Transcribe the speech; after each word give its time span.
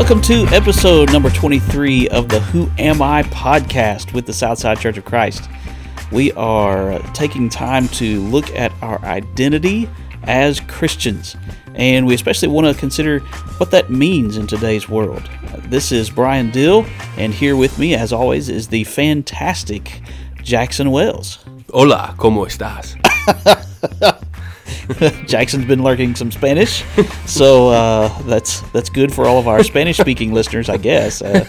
Welcome 0.00 0.22
to 0.22 0.46
episode 0.46 1.12
number 1.12 1.28
23 1.28 2.08
of 2.08 2.30
the 2.30 2.40
Who 2.40 2.70
Am 2.78 3.02
I 3.02 3.22
podcast 3.24 4.14
with 4.14 4.24
the 4.24 4.32
Southside 4.32 4.80
Church 4.80 4.96
of 4.96 5.04
Christ. 5.04 5.46
We 6.10 6.32
are 6.32 6.98
taking 7.12 7.50
time 7.50 7.86
to 7.88 8.22
look 8.22 8.48
at 8.54 8.72
our 8.80 8.98
identity 9.04 9.90
as 10.22 10.58
Christians, 10.60 11.36
and 11.74 12.06
we 12.06 12.14
especially 12.14 12.48
want 12.48 12.66
to 12.66 12.80
consider 12.80 13.18
what 13.58 13.70
that 13.72 13.90
means 13.90 14.38
in 14.38 14.46
today's 14.46 14.88
world. 14.88 15.28
This 15.66 15.92
is 15.92 16.08
Brian 16.08 16.50
Dill, 16.50 16.86
and 17.18 17.34
here 17.34 17.54
with 17.54 17.78
me, 17.78 17.94
as 17.94 18.10
always, 18.10 18.48
is 18.48 18.68
the 18.68 18.84
fantastic 18.84 20.00
Jackson 20.42 20.92
Wells. 20.92 21.44
Hola, 21.74 22.14
¿cómo 22.16 22.46
estás? 22.46 22.96
Jackson's 25.26 25.64
been 25.64 25.82
learning 25.82 26.14
some 26.14 26.30
Spanish, 26.30 26.84
so 27.26 27.68
uh, 27.68 28.08
that's 28.22 28.60
that's 28.72 28.90
good 28.90 29.12
for 29.12 29.26
all 29.26 29.38
of 29.38 29.48
our 29.48 29.62
Spanish-speaking 29.62 30.32
listeners, 30.32 30.68
I 30.68 30.76
guess. 30.76 31.22
Uh, 31.22 31.44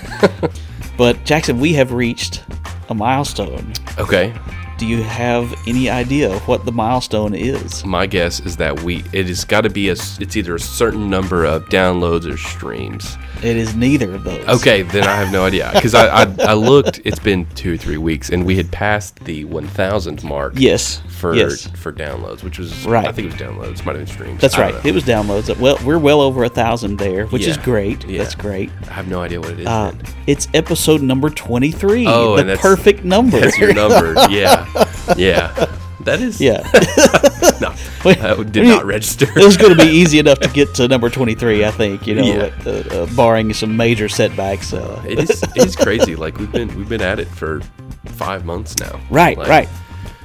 but 0.97 1.23
Jackson, 1.25 1.59
we 1.59 1.73
have 1.73 1.91
reached 1.91 2.43
a 2.89 2.93
milestone. 2.93 3.73
Okay. 3.97 4.33
Do 4.81 4.87
you 4.87 5.03
have 5.03 5.53
any 5.67 5.91
idea 5.91 6.39
what 6.39 6.65
the 6.65 6.71
milestone 6.71 7.35
is? 7.35 7.85
My 7.85 8.07
guess 8.07 8.39
is 8.39 8.57
that 8.57 8.81
we 8.81 9.03
it 9.13 9.27
has 9.27 9.45
got 9.45 9.61
to 9.61 9.69
be 9.69 9.89
a 9.89 9.91
it's 9.91 10.35
either 10.35 10.55
a 10.55 10.59
certain 10.59 11.07
number 11.07 11.45
of 11.45 11.65
downloads 11.69 12.27
or 12.27 12.35
streams. 12.35 13.15
It 13.43 13.57
is 13.57 13.75
neither 13.75 14.15
of 14.15 14.23
those. 14.23 14.43
Okay, 14.47 14.81
then 14.81 15.03
I 15.03 15.15
have 15.15 15.31
no 15.31 15.45
idea 15.45 15.69
because 15.75 15.93
I, 15.93 16.23
I 16.23 16.35
I 16.39 16.53
looked. 16.53 16.99
It's 17.05 17.19
been 17.19 17.45
two 17.53 17.75
or 17.75 17.77
three 17.77 17.97
weeks, 17.97 18.29
and 18.31 18.43
we 18.43 18.55
had 18.55 18.71
passed 18.71 19.17
the 19.23 19.45
1,000 19.45 20.23
mark. 20.23 20.53
Yes. 20.55 21.01
For 21.09 21.35
yes. 21.35 21.67
for 21.67 21.91
downloads, 21.93 22.41
which 22.43 22.57
was 22.57 22.83
Right. 22.85 23.07
I 23.07 23.11
think 23.11 23.27
it 23.27 23.33
was 23.33 23.41
downloads, 23.41 23.85
might 23.85 23.95
have 23.95 24.05
been 24.05 24.07
streams. 24.07 24.41
That's 24.41 24.57
right. 24.57 24.73
know. 24.73 24.81
It 24.83 24.93
was 24.95 25.03
downloads. 25.03 25.55
Well, 25.59 25.77
we're 25.85 25.99
well 25.99 26.21
over 26.21 26.43
a 26.43 26.49
thousand 26.49 26.97
there, 26.97 27.27
which 27.27 27.45
is 27.45 27.57
great. 27.57 28.03
Yeah. 28.07 28.23
That's 28.23 28.33
great. 28.33 28.71
I 28.89 28.93
have 28.93 29.07
no 29.07 29.21
idea 29.21 29.39
what 29.39 29.51
it 29.51 29.59
is. 29.59 29.67
Uh, 29.67 29.93
it's 30.25 30.47
episode 30.55 31.03
number 31.03 31.29
twenty-three. 31.29 32.07
Oh, 32.07 32.33
the 32.35 32.41
and 32.41 32.49
that's- 32.49 32.61
perfect 32.61 33.03
number. 33.03 33.39
That's 33.39 33.59
your 33.59 33.73
number. 33.73 34.13
yeah, 34.31 34.65
yeah. 35.17 35.67
That 36.01 36.19
is. 36.21 36.39
yeah. 36.41 36.67
No, 37.61 37.73
that 38.03 38.51
did 38.51 38.65
not 38.65 38.85
register. 38.85 39.25
it 39.37 39.45
was 39.45 39.55
going 39.57 39.75
to 39.77 39.83
be 39.85 39.89
easy 39.91 40.17
enough 40.17 40.39
to 40.39 40.49
get 40.49 40.73
to 40.75 40.87
number 40.87 41.09
23 41.11 41.63
i 41.63 41.69
think 41.69 42.07
you 42.07 42.15
know 42.15 42.23
Yeah. 42.23 42.49
uh, 42.65 42.69
uh, 43.03 43.15
barring 43.15 43.53
some 43.53 43.77
major 43.77 44.09
setbacks 44.09 44.73
uh, 44.73 44.99
it 45.07 45.19
is 45.19 45.43
it 45.43 45.57
is 45.67 45.75
crazy. 45.75 46.15
Like 46.15 46.37
we've 46.39 46.51
been 46.51 46.75
we've 46.75 46.89
been 46.89 47.01
at 47.03 47.19
it 47.19 47.27
for 47.27 47.61
five 48.05 48.45
months 48.45 48.77
now. 48.79 48.99
right 49.11 49.37
Like, 49.37 49.47
right 49.47 49.69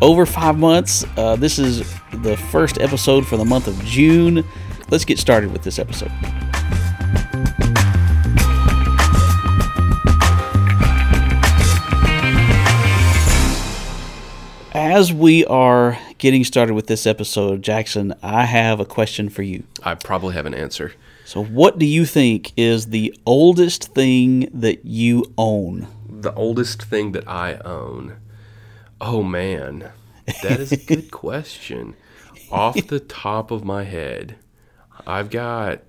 over 0.01 0.25
five 0.25 0.59
months 0.59 1.05
uh, 1.19 1.37
this 1.37 1.59
is 1.59 1.81
the 2.13 2.39
first 2.51 2.79
episode 2.81 3.27
for 3.27 3.37
the 3.37 3.45
month 3.45 3.67
of 3.67 3.83
june 3.85 4.43
let's 4.91 5.05
get 5.05 5.19
started 5.19 5.53
with 5.53 5.63
this 5.63 5.79
episode 5.79 6.11
as 14.97 15.13
we 15.13 15.45
are 15.45 15.99
getting 16.17 16.43
started 16.43 16.73
with 16.73 16.87
this 16.87 17.07
episode 17.07 17.61
jackson 17.61 18.15
i 18.23 18.47
have 18.47 18.81
a 18.81 18.85
question 18.87 19.29
for 19.29 19.43
you 19.43 19.63
I 19.83 19.95
probably 19.95 20.35
have 20.35 20.47
an 20.47 20.55
answer. 20.55 20.95
So, 21.25 21.45
what 21.45 21.79
do 21.79 21.87
you 21.87 22.07
think 22.07 22.53
is 22.57 22.87
the 22.87 23.15
oldest 23.25 23.95
thing 23.95 24.49
that 24.53 24.85
you 24.85 25.33
own? 25.39 25.87
The 26.09 26.35
oldest 26.35 26.83
thing 26.83 27.13
that 27.13 27.29
I 27.29 27.55
own. 27.65 28.17
Oh 29.01 29.23
man, 29.23 29.93
that 30.43 30.59
is 30.59 30.73
a 30.73 30.77
good 30.77 31.11
question. 31.25 31.95
Off 32.51 32.75
the 32.89 32.99
top 32.99 33.51
of 33.53 33.65
my 33.65 33.85
head, 33.85 34.37
I've 35.07 35.31
got 35.31 35.83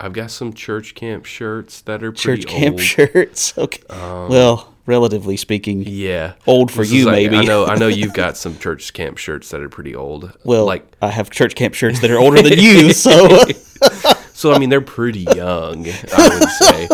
I've 0.00 0.12
got 0.12 0.32
some 0.32 0.52
church 0.52 0.94
camp 0.96 1.24
shirts 1.24 1.80
that 1.82 2.02
are 2.02 2.10
pretty 2.10 2.42
Church 2.42 2.50
camp 2.50 2.72
old. 2.74 2.82
shirts. 2.82 3.54
Okay. 3.58 3.82
Um, 3.90 4.28
well, 4.28 4.74
relatively 4.86 5.36
speaking. 5.36 5.82
Yeah, 5.86 6.34
Old 6.46 6.70
for 6.70 6.78
This 6.82 6.92
you, 6.92 7.04
like- 7.06 7.14
maybe. 7.14 7.36
I 7.38 7.42
know. 7.44 7.66
I 7.66 7.76
know 7.76 7.88
you've 8.00 8.14
got 8.14 8.36
some 8.36 8.58
church 8.58 8.92
camp 8.92 9.18
shirts 9.18 9.50
that 9.50 9.60
are 9.60 9.68
pretty 9.68 9.94
old. 9.94 10.36
Well, 10.44 10.64
like 10.64 10.86
I 11.02 11.08
have 11.10 11.30
church 11.30 11.54
camp 11.54 11.74
shirts 11.74 12.00
that 12.00 12.10
are 12.10 12.18
older 12.18 12.40
than 12.42 12.58
you, 12.58 12.92
so 12.92 13.38
So 14.32 14.52
I 14.52 14.58
mean, 14.58 14.68
they're 14.70 14.80
pretty 14.80 15.20
young. 15.34 15.86
I 15.86 16.28
would 16.38 16.48
say 16.50 16.88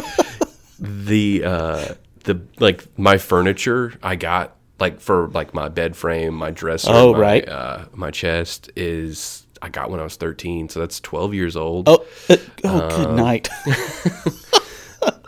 the 0.79 1.45
uh, 1.45 1.95
the 2.25 2.41
like 2.61 2.87
my 2.99 3.19
furniture 3.19 3.95
I 4.03 4.17
got 4.17 4.57
like 4.79 5.01
for 5.01 5.29
like 5.29 5.53
my 5.55 5.69
bed 5.69 5.97
frame, 5.97 6.35
my 6.35 6.51
dresser, 6.51 6.91
Oh, 6.93 7.13
my, 7.13 7.19
right. 7.19 7.49
uh, 7.49 7.85
my 7.95 8.11
chest 8.11 8.71
is 8.77 9.47
I 9.61 9.69
got 9.69 9.91
when 9.91 10.01
I 10.01 10.05
was 10.05 10.17
thirteen, 10.17 10.69
so 10.69 10.81
that's 10.81 10.99
twelve 11.01 11.35
years 11.35 11.57
old. 11.57 11.89
oh, 11.89 12.05
uh, 12.29 12.37
oh, 12.65 12.97
good 13.05 13.17
night. 13.17 13.49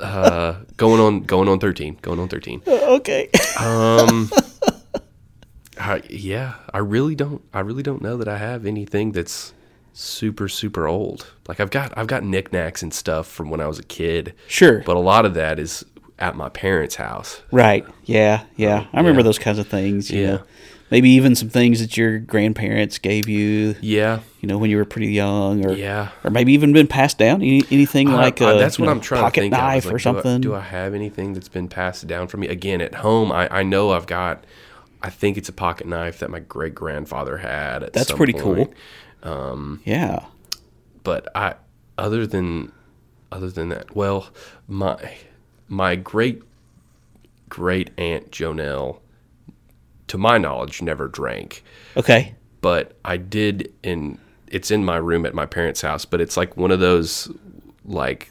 Uh, 0.00 0.56
going 0.76 1.00
on, 1.00 1.20
going 1.20 1.48
on 1.48 1.58
thirteen, 1.58 1.96
going 2.02 2.18
on 2.20 2.28
thirteen. 2.28 2.62
Uh, 2.66 2.94
okay. 2.96 3.28
Um, 3.60 4.30
I, 5.78 6.02
yeah, 6.08 6.54
I 6.72 6.78
really 6.78 7.14
don't. 7.14 7.42
I 7.52 7.60
really 7.60 7.82
don't 7.82 8.02
know 8.02 8.16
that 8.16 8.28
I 8.28 8.38
have 8.38 8.64
anything 8.66 9.12
that's 9.12 9.52
super 9.92 10.48
super 10.48 10.86
old. 10.86 11.32
Like 11.48 11.60
I've 11.60 11.70
got 11.70 11.92
I've 11.96 12.06
got 12.06 12.22
knickknacks 12.22 12.82
and 12.82 12.92
stuff 12.92 13.26
from 13.26 13.50
when 13.50 13.60
I 13.60 13.66
was 13.66 13.78
a 13.78 13.82
kid. 13.84 14.34
Sure. 14.46 14.82
but 14.84 14.96
a 14.96 15.00
lot 15.00 15.24
of 15.24 15.34
that 15.34 15.58
is 15.58 15.84
at 16.18 16.36
my 16.36 16.48
parents' 16.48 16.94
house. 16.96 17.42
Right. 17.50 17.84
Yeah. 18.04 18.44
Yeah. 18.56 18.86
I 18.92 18.98
remember 18.98 19.20
Yeah. 19.20 19.24
those 19.24 19.38
kinds 19.38 19.58
of 19.58 19.66
things. 19.66 20.10
You 20.10 20.20
Yeah. 20.20 20.30
know. 20.32 20.42
Maybe 20.90 21.10
even 21.10 21.34
some 21.34 21.48
things 21.48 21.80
that 21.80 21.96
your 21.96 22.18
grandparents 22.18 22.98
gave 22.98 23.28
you. 23.28 23.74
Yeah, 23.80 24.20
You 24.40 24.48
know, 24.48 24.58
when 24.58 24.70
you 24.70 24.76
were 24.76 24.84
pretty 24.84 25.08
young, 25.12 25.64
or 25.64 25.72
Yeah. 25.72 26.10
or 26.22 26.30
maybe 26.30 26.52
even 26.52 26.72
been 26.72 26.86
passed 26.86 27.16
down. 27.18 27.40
Any, 27.42 27.62
anything 27.70 28.08
I- 28.10 28.14
like 28.16 28.40
I- 28.42 28.52
uh, 28.52 28.58
that's 28.58 28.78
what 28.78 28.86
know, 28.86 28.92
I'm 28.92 29.00
trying 29.00 29.22
pocket 29.22 29.34
to 29.36 29.40
think. 29.44 29.54
of, 29.54 29.60
knife 29.60 29.84
like, 29.86 29.94
or 29.94 29.98
do 29.98 30.00
I- 30.00 30.02
something. 30.12 30.40
Do 30.42 30.54
I, 30.54 30.60
have 30.60 30.94
anything 30.94 31.32
that's 31.32 31.48
been 31.48 31.68
passed 31.68 32.06
down 32.06 32.28
from 32.28 32.40
me? 32.40 32.48
Again, 32.48 32.80
at 32.82 32.96
home, 32.96 33.32
I, 33.32 33.48
I 33.50 33.62
know 33.62 33.92
I've 33.92 34.06
got. 34.06 34.44
I 35.02 35.10
think 35.10 35.36
it's 35.38 35.48
a 35.48 35.52
pocket 35.52 35.86
knife 35.86 36.18
that 36.20 36.30
my 36.30 36.38
great 36.40 36.74
grandfather 36.74 37.38
had. 37.38 37.82
At 37.82 37.92
That's 37.94 38.12
pretty 38.12 38.32
point. 38.34 38.72
cool. 39.24 39.78
yeah. 39.84 40.24
But 41.02 41.28
I, 41.34 41.54
other 41.98 42.26
than, 42.26 42.72
other 43.32 43.50
than 43.50 43.70
that, 43.70 43.94
well, 43.96 44.28
my 44.68 44.96
my 45.68 45.96
great 45.96 46.42
great 47.48 47.90
aunt 47.98 48.30
Jonelle, 48.30 48.98
to 50.08 50.18
my 50.18 50.38
knowledge, 50.38 50.82
never 50.82 51.08
drank. 51.08 51.62
Okay. 51.96 52.34
but 52.60 52.96
I 53.04 53.18
did 53.18 53.72
in 53.82 54.18
it's 54.48 54.70
in 54.70 54.84
my 54.84 54.96
room 54.96 55.26
at 55.26 55.34
my 55.34 55.46
parents' 55.46 55.80
house, 55.82 56.04
but 56.04 56.20
it's 56.20 56.36
like 56.36 56.56
one 56.56 56.70
of 56.70 56.80
those 56.80 57.30
like 57.84 58.30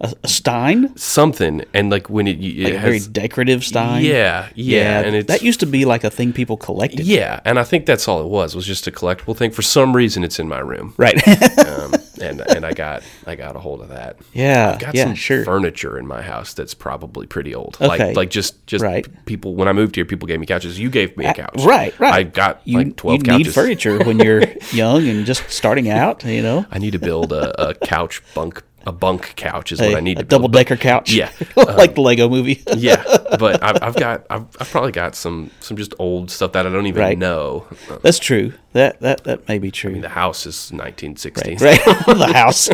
A, 0.00 0.12
a 0.24 0.28
Stein. 0.28 0.96
something 0.96 1.64
and 1.72 1.90
like 1.90 2.10
when 2.10 2.26
it, 2.26 2.38
it 2.42 2.64
like 2.64 2.74
a 2.74 2.78
has 2.78 3.06
very 3.06 3.12
decorative 3.12 3.64
Stein. 3.64 4.04
yeah, 4.04 4.48
yeah, 4.54 5.00
and 5.00 5.14
it's 5.14 5.28
that 5.28 5.42
used 5.42 5.60
to 5.60 5.66
be 5.66 5.84
like 5.84 6.02
a 6.04 6.10
thing 6.10 6.32
people 6.32 6.56
collected. 6.56 7.06
yeah, 7.06 7.40
and 7.44 7.58
I 7.58 7.64
think 7.64 7.86
that's 7.86 8.08
all 8.08 8.20
it 8.20 8.28
was 8.28 8.54
was 8.56 8.66
just 8.66 8.86
a 8.86 8.90
collectible 8.90 9.36
thing. 9.36 9.50
For 9.52 9.62
some 9.62 9.94
reason, 9.94 10.24
it's 10.24 10.38
in 10.38 10.48
my 10.48 10.58
room, 10.58 10.94
Right. 10.96 11.16
um, 11.58 11.94
and 12.20 12.40
and 12.40 12.64
I 12.66 12.72
got 12.72 13.02
I 13.26 13.34
got 13.36 13.54
a 13.56 13.60
hold 13.60 13.82
of 13.82 13.88
that. 13.90 14.16
yeah. 14.32 14.76
Got 14.78 14.94
yeah. 14.94 15.04
some 15.04 15.14
Sure. 15.14 15.44
furniture 15.44 15.96
in 15.98 16.06
my 16.06 16.22
house 16.22 16.54
that's 16.54 16.74
probably 16.74 17.26
pretty 17.26 17.54
old. 17.54 17.76
Okay. 17.80 17.86
Like 18.08 18.16
like 18.16 18.30
just 18.30 18.66
just 18.66 18.82
Right. 18.82 19.06
people 19.26 19.54
when 19.54 19.68
I 19.68 19.72
moved 19.72 19.94
here, 19.96 20.04
people 20.04 20.26
gave 20.26 20.40
me 20.40 20.46
couches. 20.46 20.78
You 20.78 20.90
gave 20.90 21.16
me 21.16 21.24
a 21.26 21.34
couch. 21.34 21.62
Right. 21.64 21.98
Right. 22.00 22.14
I 22.14 22.22
got 22.24 22.60
you, 22.64 22.78
like 22.78 22.96
twelve 22.96 23.18
you 23.18 23.22
couches. 23.24 23.46
need 23.46 23.52
furniture 23.54 23.98
when 24.04 24.18
you're 24.18 24.42
young 24.72 25.06
and 25.08 25.24
just 25.24 25.48
starting 25.50 25.88
out. 25.88 26.24
You 26.24 26.42
know, 26.42 26.66
I 26.70 26.78
need 26.78 26.92
to 26.92 26.98
build 26.98 27.32
a, 27.32 27.68
a 27.70 27.74
couch 27.74 28.20
bunk 28.34 28.62
a 28.86 28.92
bunk 28.92 29.34
couch 29.36 29.72
is 29.72 29.80
what 29.80 29.94
I 29.94 30.00
need 30.00 30.18
a 30.18 30.22
to 30.22 30.28
double 30.28 30.48
decker 30.48 30.76
couch. 30.76 31.12
Yeah. 31.12 31.30
like 31.56 31.94
the 31.94 32.00
Lego 32.00 32.28
movie. 32.28 32.62
yeah, 32.76 33.02
but 33.38 33.62
I've, 33.62 33.82
I've 33.82 33.96
got 33.96 34.26
I've, 34.30 34.46
I've 34.60 34.70
probably 34.70 34.92
got 34.92 35.14
some 35.14 35.50
some 35.60 35.76
just 35.76 35.94
old 35.98 36.30
stuff 36.30 36.52
that 36.52 36.66
I 36.66 36.70
don't 36.70 36.86
even 36.86 37.00
Right. 37.00 37.18
know. 37.18 37.66
That's 38.02 38.18
true. 38.18 38.52
That 38.72 39.00
that 39.00 39.24
that 39.24 39.48
may 39.48 39.58
be 39.58 39.70
true. 39.70 39.90
I 39.90 39.94
mean, 39.94 40.02
The 40.02 40.08
house 40.10 40.46
is 40.46 40.70
1916. 40.72 41.58
right. 41.58 41.80
the 42.06 42.32
house. 42.32 42.68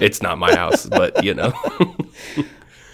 It's 0.00 0.22
not 0.22 0.38
my 0.38 0.54
house, 0.54 0.86
but 0.86 1.22
you 1.24 1.34
know. 1.34 1.52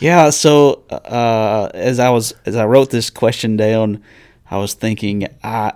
Yeah. 0.01 0.31
So 0.31 0.83
uh, 0.91 1.71
as 1.75 1.99
I 1.99 2.11
was 2.11 2.35
as 2.47 2.57
I 2.57 2.65
wrote 2.65 2.91
this 2.91 3.11
question 3.11 3.57
down, 3.57 4.03
I 4.51 4.59
was 4.59 4.75
thinking 4.75 5.29
I 5.43 5.73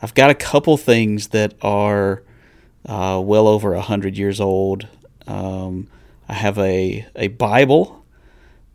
I've 0.00 0.14
got 0.14 0.30
a 0.30 0.34
couple 0.34 0.76
things 0.76 1.28
that 1.28 1.54
are 1.62 2.22
uh, 2.86 3.20
well 3.24 3.46
over 3.46 3.74
a 3.74 3.80
hundred 3.80 4.16
years 4.16 4.40
old. 4.40 4.88
Um, 5.26 5.88
I 6.28 6.34
have 6.34 6.58
a 6.58 7.06
a 7.16 7.28
Bible 7.28 7.98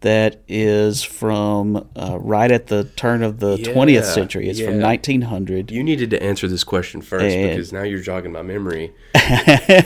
that 0.01 0.41
is 0.47 1.01
from 1.01 1.87
uh, 1.95 2.19
right 2.21 2.51
at 2.51 2.67
the 2.67 2.83
turn 2.83 3.23
of 3.23 3.39
the 3.39 3.57
twentieth 3.57 4.05
century. 4.05 4.47
It's 4.49 4.59
from 4.61 4.79
nineteen 4.79 5.23
hundred. 5.23 5.71
You 5.71 5.83
needed 5.83 6.11
to 6.11 6.21
answer 6.21 6.47
this 6.47 6.63
question 6.63 7.01
first 7.01 7.35
And- 7.35 7.49
because 7.49 7.73
now 7.73 7.81
you're 7.83 7.99
jogging 8.01 8.31
my 8.31 8.41
memory. 8.43 8.93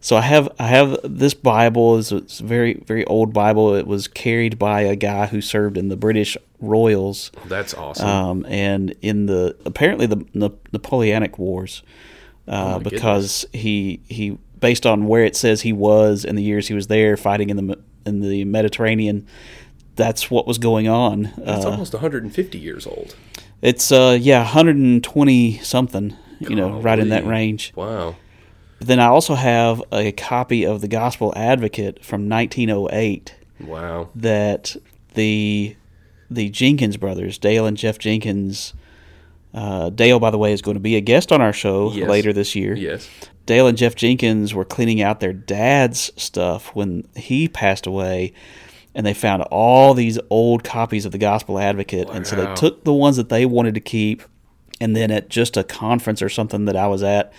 So 0.00 0.16
I 0.16 0.22
have 0.22 0.48
I 0.58 0.66
have 0.66 0.98
this 1.04 1.32
Bible. 1.32 1.96
It's, 1.98 2.10
it's 2.10 2.40
a 2.40 2.44
very 2.44 2.74
very 2.74 3.04
old 3.04 3.32
Bible. 3.32 3.74
It 3.76 3.86
was 3.86 4.08
carried 4.08 4.58
by 4.58 4.80
a 4.80 4.96
guy 4.96 5.26
who 5.26 5.40
served 5.40 5.78
in 5.78 5.88
the 5.90 5.96
British 5.96 6.36
Royals. 6.60 7.30
That's 7.46 7.72
awesome. 7.72 8.08
um, 8.08 8.46
and 8.48 8.94
in 9.00 9.26
the 9.26 9.56
apparently 9.64 10.06
the 10.06 10.26
Na- 10.34 10.48
Napoleonic 10.72 11.38
Wars, 11.38 11.82
uh, 12.48 12.74
Oh 12.76 12.80
because 12.80 13.46
he 13.52 14.00
he 14.08 14.38
based 14.62 14.86
on 14.86 15.06
where 15.06 15.24
it 15.24 15.36
says 15.36 15.60
he 15.60 15.72
was 15.74 16.24
and 16.24 16.38
the 16.38 16.42
years 16.42 16.68
he 16.68 16.74
was 16.74 16.86
there 16.86 17.18
fighting 17.18 17.50
in 17.50 17.56
the 17.58 17.78
in 18.06 18.20
the 18.20 18.44
Mediterranean. 18.46 19.26
That's 19.96 20.30
what 20.30 20.46
was 20.46 20.56
going 20.56 20.88
on. 20.88 21.26
It's 21.36 21.66
Uh, 21.66 21.70
almost 21.70 21.92
150 21.92 22.58
years 22.58 22.86
old. 22.86 23.14
it's 23.60 23.92
uh 23.92 24.16
yeah, 24.18 24.38
120 24.38 25.58
something, 25.58 26.16
you 26.40 26.56
know, 26.56 26.80
right 26.80 26.98
in 26.98 27.10
that 27.10 27.26
range. 27.26 27.72
Wow. 27.76 28.16
But 28.78 28.88
then 28.88 28.98
I 29.00 29.06
also 29.06 29.34
have 29.34 29.82
a 29.92 30.10
copy 30.12 30.64
of 30.64 30.80
the 30.80 30.88
Gospel 30.88 31.32
Advocate 31.36 32.02
from 32.04 32.28
1908 32.28 33.34
Wow. 33.60 34.08
that 34.14 34.76
the 35.14 35.76
the 36.30 36.48
Jenkins 36.48 36.96
brothers, 36.96 37.36
Dale 37.36 37.66
and 37.66 37.76
Jeff 37.76 37.98
Jenkins. 37.98 38.72
Uh, 39.54 39.90
Dale, 39.90 40.18
by 40.18 40.30
the 40.30 40.38
way, 40.38 40.52
is 40.52 40.62
going 40.62 40.76
to 40.76 40.80
be 40.80 40.96
a 40.96 41.00
guest 41.00 41.30
on 41.32 41.40
our 41.42 41.52
show 41.52 41.92
Yes. 41.92 42.08
later 42.08 42.32
this 42.32 42.54
year. 42.54 42.74
Yes. 42.74 43.08
Dale 43.44 43.66
and 43.66 43.76
Jeff 43.76 43.94
Jenkins 43.94 44.54
were 44.54 44.64
cleaning 44.64 45.02
out 45.02 45.20
their 45.20 45.32
dad's 45.32 46.10
stuff 46.16 46.74
when 46.74 47.06
he 47.16 47.48
passed 47.48 47.86
away, 47.86 48.32
and 48.94 49.04
they 49.04 49.12
found 49.14 49.42
all 49.50 49.94
these 49.94 50.18
old 50.30 50.64
copies 50.64 51.04
of 51.04 51.12
the 51.12 51.18
Gospel 51.18 51.58
Advocate, 51.58 52.08
and 52.10 52.26
so 52.26 52.36
they 52.36 52.54
took 52.54 52.84
the 52.84 52.92
ones 52.92 53.16
that 53.16 53.28
they 53.28 53.44
wanted 53.44 53.74
to 53.74 53.80
keep, 53.80 54.22
and 54.80 54.96
then 54.96 55.10
at 55.10 55.28
just 55.28 55.56
a 55.56 55.64
conference 55.64 56.22
or 56.22 56.28
something 56.28 56.64
that 56.66 56.76
I 56.76 56.86
was 56.86 57.02
at, 57.02 57.32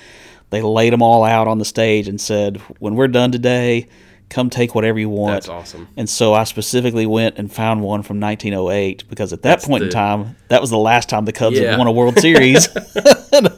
they 0.49 0.61
laid 0.61 0.93
them 0.93 1.01
all 1.01 1.23
out 1.23 1.47
on 1.47 1.57
the 1.57 1.65
stage 1.65 2.07
and 2.07 2.19
said, 2.21 2.57
"When 2.79 2.95
we're 2.95 3.07
done 3.07 3.31
today, 3.31 3.87
come 4.33 4.49
take 4.49 4.75
whatever 4.75 4.99
you 4.99 5.09
want." 5.09 5.35
That's 5.35 5.49
awesome. 5.49 5.87
And 5.95 6.09
so 6.09 6.33
I 6.33 6.43
specifically 6.43 7.05
went 7.05 7.37
and 7.37 7.51
found 7.53 7.81
one 7.81 8.03
from 8.03 8.19
1908 8.19 9.07
because 9.09 9.31
at 9.33 9.41
that 9.43 9.49
That's 9.49 9.67
point 9.67 9.85
in 9.85 9.89
time, 9.89 10.35
that 10.49 10.59
was 10.61 10.69
the 10.69 10.77
last 10.77 11.07
time 11.09 11.25
the 11.25 11.31
Cubs 11.31 11.57
Yeah. 11.59 11.71
had 11.71 11.77
won 11.77 11.87
a 11.87 11.91
World 11.91 12.19
Series. 12.19 12.67
and 13.33 13.47
I 13.47 13.49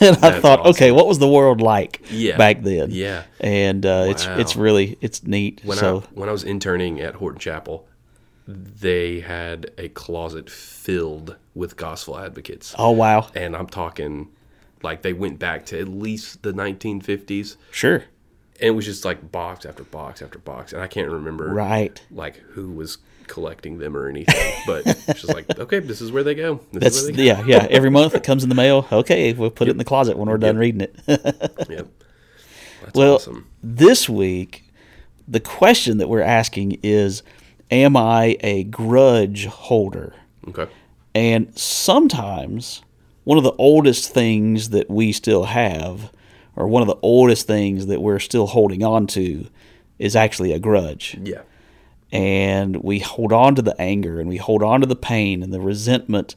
That's 0.00 0.38
thought, 0.40 0.66
okay, 0.66 0.90
what 0.92 1.06
was 1.06 1.18
the 1.18 1.28
world 1.28 1.60
like 1.60 2.00
Yeah. 2.10 2.36
back 2.36 2.62
then? 2.62 2.90
Yeah. 2.90 3.22
And 3.40 3.84
uh, 3.86 4.04
it's 4.08 4.26
it's 4.26 4.56
really 4.56 4.98
it's 5.00 5.22
neat. 5.24 5.60
When 5.64 5.78
so 5.78 5.98
I 5.98 6.08
when 6.20 6.28
I 6.28 6.32
was 6.32 6.44
interning 6.44 7.00
at 7.00 7.14
Horton 7.16 7.38
Chapel, 7.40 7.86
they 8.46 9.20
had 9.20 9.70
a 9.78 9.88
closet 9.88 10.50
filled 10.50 11.36
with 11.54 11.76
gospel 11.76 12.18
advocates. 12.18 12.74
oh 12.78 12.90
wow, 12.90 13.28
And 13.34 13.56
I'm 13.56 13.68
talking 13.68 14.28
like 14.82 15.00
they 15.02 15.12
went 15.14 15.38
back 15.38 15.64
to 15.66 15.80
at 15.80 15.88
least 15.88 16.42
the 16.42 16.52
1950s. 16.52 17.56
sure, 17.70 18.04
And 18.60 18.68
it 18.68 18.70
was 18.70 18.84
just 18.84 19.04
like 19.04 19.32
box 19.32 19.66
after 19.66 19.84
box 19.84 20.22
after 20.22 20.38
box. 20.38 20.72
And 20.72 20.82
I 20.82 20.86
can't 20.86 21.10
remember 21.10 21.52
right. 21.52 22.00
like 22.10 22.36
who 22.36 22.70
was 22.70 22.98
collecting 23.26 23.78
them 23.78 23.96
or 23.96 24.08
anything. 24.08 24.62
But 24.66 24.86
it's 24.86 25.20
just 25.20 25.34
like, 25.34 25.58
okay, 25.58 25.80
this 25.80 26.00
is 26.00 26.12
where 26.12 26.22
they 26.22 26.34
go. 26.34 26.60
This 26.72 26.82
That's 26.82 26.96
is 26.96 27.04
where 27.08 27.16
they 27.16 27.24
yeah, 27.24 27.44
yeah. 27.46 27.66
Every 27.70 27.90
month 27.90 28.14
it 28.14 28.22
comes 28.22 28.42
in 28.42 28.48
the 28.48 28.54
mail. 28.54 28.86
Okay, 28.90 29.32
we'll 29.32 29.50
put 29.50 29.68
it 29.68 29.72
in 29.72 29.78
the 29.78 29.84
closet 29.84 30.16
when 30.16 30.28
we're 30.28 30.38
done 30.38 30.56
reading 30.56 30.82
it. 30.82 30.96
Yep. 31.68 31.88
That's 32.82 32.94
well, 32.94 33.14
awesome. 33.14 33.46
this 33.62 34.10
week, 34.10 34.70
the 35.26 35.40
question 35.40 35.96
that 35.98 36.08
we're 36.08 36.20
asking 36.20 36.80
is, 36.82 37.22
am 37.70 37.96
I 37.96 38.36
a 38.40 38.64
grudge 38.64 39.46
holder? 39.46 40.14
Okay. 40.48 40.70
And 41.14 41.58
sometimes 41.58 42.82
one 43.24 43.38
of 43.38 43.44
the 43.44 43.52
oldest 43.52 44.12
things 44.12 44.68
that 44.70 44.90
we 44.90 45.12
still 45.12 45.44
have, 45.44 46.12
or 46.56 46.68
one 46.68 46.82
of 46.82 46.88
the 46.88 46.98
oldest 47.02 47.46
things 47.46 47.86
that 47.86 48.00
we're 48.00 48.18
still 48.18 48.46
holding 48.46 48.82
on 48.82 49.06
to, 49.08 49.46
is 49.98 50.16
actually 50.16 50.52
a 50.52 50.58
grudge. 50.58 51.16
Yeah. 51.22 51.42
And 52.12 52.82
we 52.82 53.00
hold 53.00 53.32
on 53.32 53.54
to 53.56 53.62
the 53.62 53.80
anger 53.80 54.20
and 54.20 54.28
we 54.28 54.36
hold 54.36 54.62
on 54.62 54.80
to 54.80 54.86
the 54.86 54.96
pain 54.96 55.42
and 55.42 55.52
the 55.52 55.60
resentment 55.60 56.36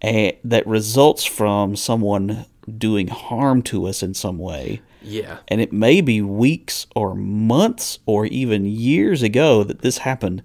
and, 0.00 0.34
that 0.44 0.66
results 0.66 1.24
from 1.24 1.76
someone 1.76 2.46
doing 2.76 3.08
harm 3.08 3.62
to 3.62 3.86
us 3.86 4.02
in 4.02 4.14
some 4.14 4.38
way. 4.38 4.82
Yeah. 5.02 5.38
And 5.48 5.60
it 5.60 5.72
may 5.72 6.00
be 6.00 6.20
weeks 6.22 6.86
or 6.96 7.14
months 7.14 8.00
or 8.06 8.26
even 8.26 8.64
years 8.64 9.22
ago 9.22 9.62
that 9.62 9.80
this 9.80 9.98
happened, 9.98 10.42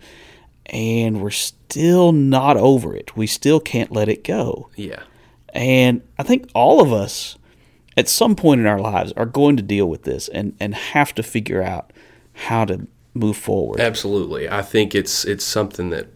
and 0.67 1.21
we're 1.21 1.31
still 1.31 2.11
not 2.11 2.57
over 2.57 2.95
it. 2.95 3.17
We 3.17 3.25
still 3.25 3.59
can't 3.59 3.91
let 3.91 4.07
it 4.09 4.23
go. 4.23 4.69
Yeah. 4.75 5.01
And 5.53 6.01
I 6.19 6.23
think 6.23 6.49
all 6.53 6.81
of 6.81 6.93
us 6.93 7.37
at 8.01 8.09
some 8.09 8.35
point 8.35 8.59
in 8.59 8.65
our 8.65 8.79
lives 8.79 9.13
are 9.15 9.27
going 9.27 9.55
to 9.55 9.61
deal 9.61 9.87
with 9.87 10.01
this 10.01 10.27
and, 10.29 10.55
and 10.59 10.73
have 10.73 11.13
to 11.13 11.21
figure 11.21 11.61
out 11.61 11.93
how 12.33 12.65
to 12.65 12.87
move 13.13 13.37
forward. 13.37 13.79
Absolutely. 13.79 14.49
I 14.49 14.63
think 14.63 14.95
it's 14.95 15.23
it's 15.23 15.43
something 15.45 15.91
that 15.91 16.07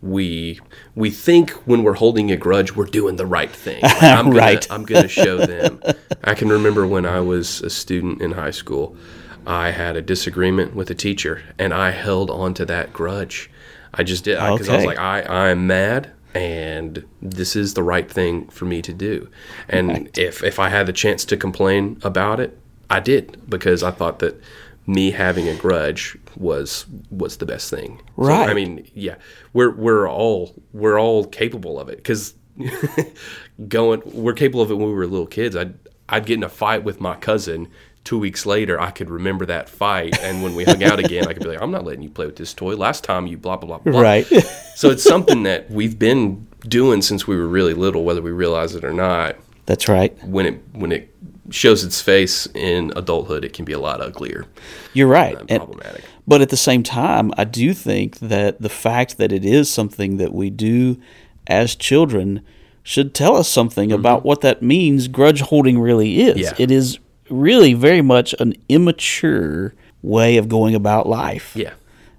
we 0.00 0.60
we 0.94 1.10
think 1.10 1.50
when 1.66 1.82
we're 1.82 1.94
holding 1.94 2.30
a 2.30 2.36
grudge 2.36 2.76
we're 2.76 2.84
doing 2.86 3.16
the 3.16 3.26
right 3.26 3.50
thing. 3.50 3.82
Like, 3.82 4.02
I'm 4.02 4.26
gonna, 4.26 4.38
Right. 4.38 4.70
I'm 4.70 4.84
going 4.84 5.02
to 5.02 5.08
show 5.08 5.38
them. 5.38 5.80
I 6.22 6.34
can 6.34 6.48
remember 6.50 6.86
when 6.86 7.04
I 7.04 7.18
was 7.18 7.60
a 7.62 7.70
student 7.70 8.22
in 8.22 8.30
high 8.32 8.52
school, 8.52 8.96
I 9.44 9.72
had 9.72 9.96
a 9.96 10.02
disagreement 10.02 10.76
with 10.76 10.88
a 10.90 10.94
teacher 10.94 11.42
and 11.58 11.74
I 11.74 11.90
held 11.90 12.30
on 12.30 12.54
to 12.54 12.64
that 12.66 12.92
grudge. 12.92 13.50
I 13.92 14.04
just 14.04 14.22
did 14.22 14.36
because 14.38 14.68
I 14.68 14.76
was 14.76 14.84
like 14.84 15.00
I 15.00 15.50
I'm 15.50 15.66
mad 15.66 16.12
and 16.34 17.04
this 17.22 17.54
is 17.54 17.74
the 17.74 17.82
right 17.82 18.10
thing 18.10 18.48
for 18.48 18.64
me 18.64 18.82
to 18.82 18.92
do. 18.92 19.28
And 19.68 20.10
if 20.18 20.42
if 20.42 20.58
I 20.58 20.68
had 20.68 20.86
the 20.86 20.92
chance 20.92 21.24
to 21.26 21.36
complain 21.36 21.98
about 22.02 22.40
it, 22.40 22.58
I 22.90 23.00
did 23.00 23.48
because 23.48 23.82
I 23.82 23.90
thought 23.90 24.18
that 24.18 24.40
me 24.86 25.12
having 25.12 25.48
a 25.48 25.54
grudge 25.54 26.18
was 26.36 26.86
was 27.10 27.36
the 27.38 27.46
best 27.46 27.70
thing. 27.70 27.98
So, 27.98 28.04
Right. 28.16 28.50
I 28.50 28.54
mean, 28.54 28.86
yeah, 28.94 29.16
we're 29.52 29.70
we're 29.70 30.08
all 30.08 30.54
we're 30.72 30.98
all 31.00 31.24
capable 31.24 31.78
of 31.78 31.88
it 31.88 31.96
because 31.96 32.34
going 33.68 34.02
we're 34.04 34.34
capable 34.34 34.62
of 34.62 34.70
it 34.70 34.74
when 34.74 34.88
we 34.88 34.94
were 34.94 35.06
little 35.06 35.26
kids. 35.26 35.56
I'd 35.56 35.74
I'd 36.08 36.26
get 36.26 36.34
in 36.34 36.42
a 36.42 36.48
fight 36.48 36.84
with 36.84 37.00
my 37.00 37.14
cousin. 37.16 37.68
Two 38.04 38.18
weeks 38.18 38.44
later, 38.44 38.78
I 38.78 38.90
could 38.90 39.08
remember 39.08 39.46
that 39.46 39.68
fight, 39.68 40.18
and 40.20 40.42
when 40.42 40.54
we 40.54 40.64
hung 40.64 40.84
out 40.84 40.98
again, 41.04 41.26
I 41.26 41.32
could 41.32 41.42
be 41.42 41.48
like, 41.48 41.62
"I'm 41.62 41.70
not 41.70 41.84
letting 41.84 42.02
you 42.02 42.10
play 42.10 42.26
with 42.26 42.36
this 42.36 42.52
toy. 42.52 42.76
Last 42.76 43.02
time 43.02 43.26
you 43.26 43.38
blah 43.38 43.56
blah 43.56 43.78
blah 43.78 43.92
blah." 43.92 44.00
Right. 44.00 44.26
so 44.76 44.90
it's 44.90 45.02
something 45.02 45.44
that 45.44 45.70
we've 45.70 45.98
been 45.98 46.46
doing 46.68 47.00
since 47.02 47.26
we 47.26 47.36
were 47.36 47.48
really 47.48 47.74
little, 47.74 48.04
whether 48.04 48.20
we 48.22 48.30
realize 48.30 48.74
it 48.74 48.84
or 48.84 48.92
not. 48.92 49.36
That's 49.66 49.88
right. 49.88 50.12
When 50.24 50.44
it 50.46 50.60
when 50.72 50.92
it 50.92 51.14
shows 51.50 51.82
its 51.84 52.00
face 52.00 52.46
in 52.54 52.92
adulthood, 52.96 53.44
it 53.44 53.52
can 53.54 53.64
be 53.64 53.72
a 53.72 53.78
lot 53.78 54.00
uglier 54.00 54.46
You're 54.94 55.08
right. 55.08 55.38
and 55.38 55.50
And, 55.50 55.58
problematic. 55.62 56.02
but 56.26 56.40
at 56.40 56.48
the 56.48 56.56
same 56.56 56.82
time, 56.82 57.32
I 57.36 57.44
do 57.44 57.74
think 57.74 58.18
that 58.20 58.62
the 58.62 58.70
fact 58.70 59.18
that 59.18 59.30
it 59.30 59.44
is 59.44 59.70
something 59.70 60.16
that 60.16 60.32
we 60.32 60.48
do 60.48 60.98
as 61.46 61.74
children 61.76 62.40
should 62.82 63.14
tell 63.14 63.36
us 63.36 63.46
something 63.48 63.92
about 63.92 64.24
what 64.24 64.40
that 64.40 64.62
means 64.62 65.06
grudge 65.08 65.42
holding 65.42 65.78
really 65.78 66.22
is. 66.22 66.34
Mm-hmm. 66.36 66.40
Yeah. 66.40 66.52
It 66.58 66.70
is 66.70 66.98
really 67.40 67.74
very 67.74 68.02
much 68.02 68.34
an 68.38 68.54
immature 68.68 69.74
way 70.02 70.36
of 70.36 70.48
going 70.48 70.74
about 70.74 71.08
life. 71.08 71.56
Yeah, 71.56 71.72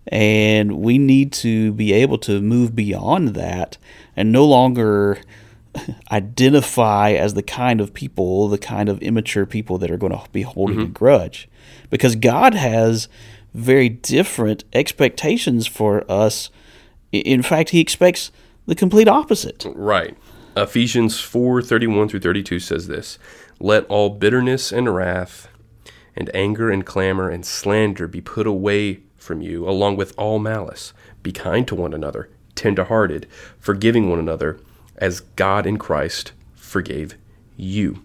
And 0.08 0.80
we 0.80 0.98
need 0.98 1.32
to 1.34 1.72
be 1.74 1.94
able 1.94 2.18
to 2.20 2.42
move 2.42 2.76
beyond 2.76 3.30
that 3.30 3.78
and 4.16 4.32
no 4.32 4.46
longer 4.46 5.20
identify 6.12 7.12
as 7.12 7.34
the 7.34 7.44
kind 7.44 7.82
of 7.82 7.94
people, 7.94 8.48
the 8.48 8.58
kind 8.58 8.90
of 8.90 9.02
immature 9.02 9.46
people 9.46 9.78
that 9.78 9.92
are 9.92 9.98
going 9.98 10.14
to 10.14 10.24
be 10.32 10.42
holding 10.42 10.78
mm-hmm. 10.78 10.86
a 10.86 10.94
grudge. 10.94 11.48
Because 11.90 12.16
God 12.16 12.54
has 12.54 13.08
very 13.54 13.90
different 13.90 14.64
expectations 14.74 15.66
for 15.66 16.10
us. 16.12 16.50
In 17.12 17.42
fact, 17.42 17.70
He 17.70 17.80
expects 17.80 18.32
the 18.66 18.76
complete 18.76 19.08
opposite. 19.08 19.66
right. 19.76 20.18
Ephesians 20.58 21.20
four 21.20 21.62
thirty 21.62 21.86
one 21.86 22.08
through 22.08 22.22
thirty 22.22 22.42
two 22.42 22.60
says 22.60 22.88
this: 22.88 23.20
Let 23.60 23.86
all 23.86 24.10
bitterness 24.10 24.72
and 24.72 24.94
wrath, 24.94 25.48
and 26.16 26.30
anger 26.34 26.70
and 26.70 26.86
clamor 26.86 27.30
and 27.30 27.46
slander 27.46 28.08
be 28.08 28.22
put 28.22 28.48
away 28.48 29.02
from 29.18 29.42
you, 29.42 29.68
along 29.68 29.96
with 29.96 30.14
all 30.18 30.40
malice. 30.40 30.94
Be 31.24 31.32
kind 31.32 31.68
to 31.68 31.76
one 31.76 31.94
another, 31.94 32.30
tender-hearted, 32.54 33.28
forgiving 33.60 34.10
one 34.10 34.20
another, 34.20 34.60
as 34.98 35.22
God 35.22 35.66
in 35.66 35.78
Christ 35.78 36.32
forgave 36.54 37.18
you. 37.58 38.02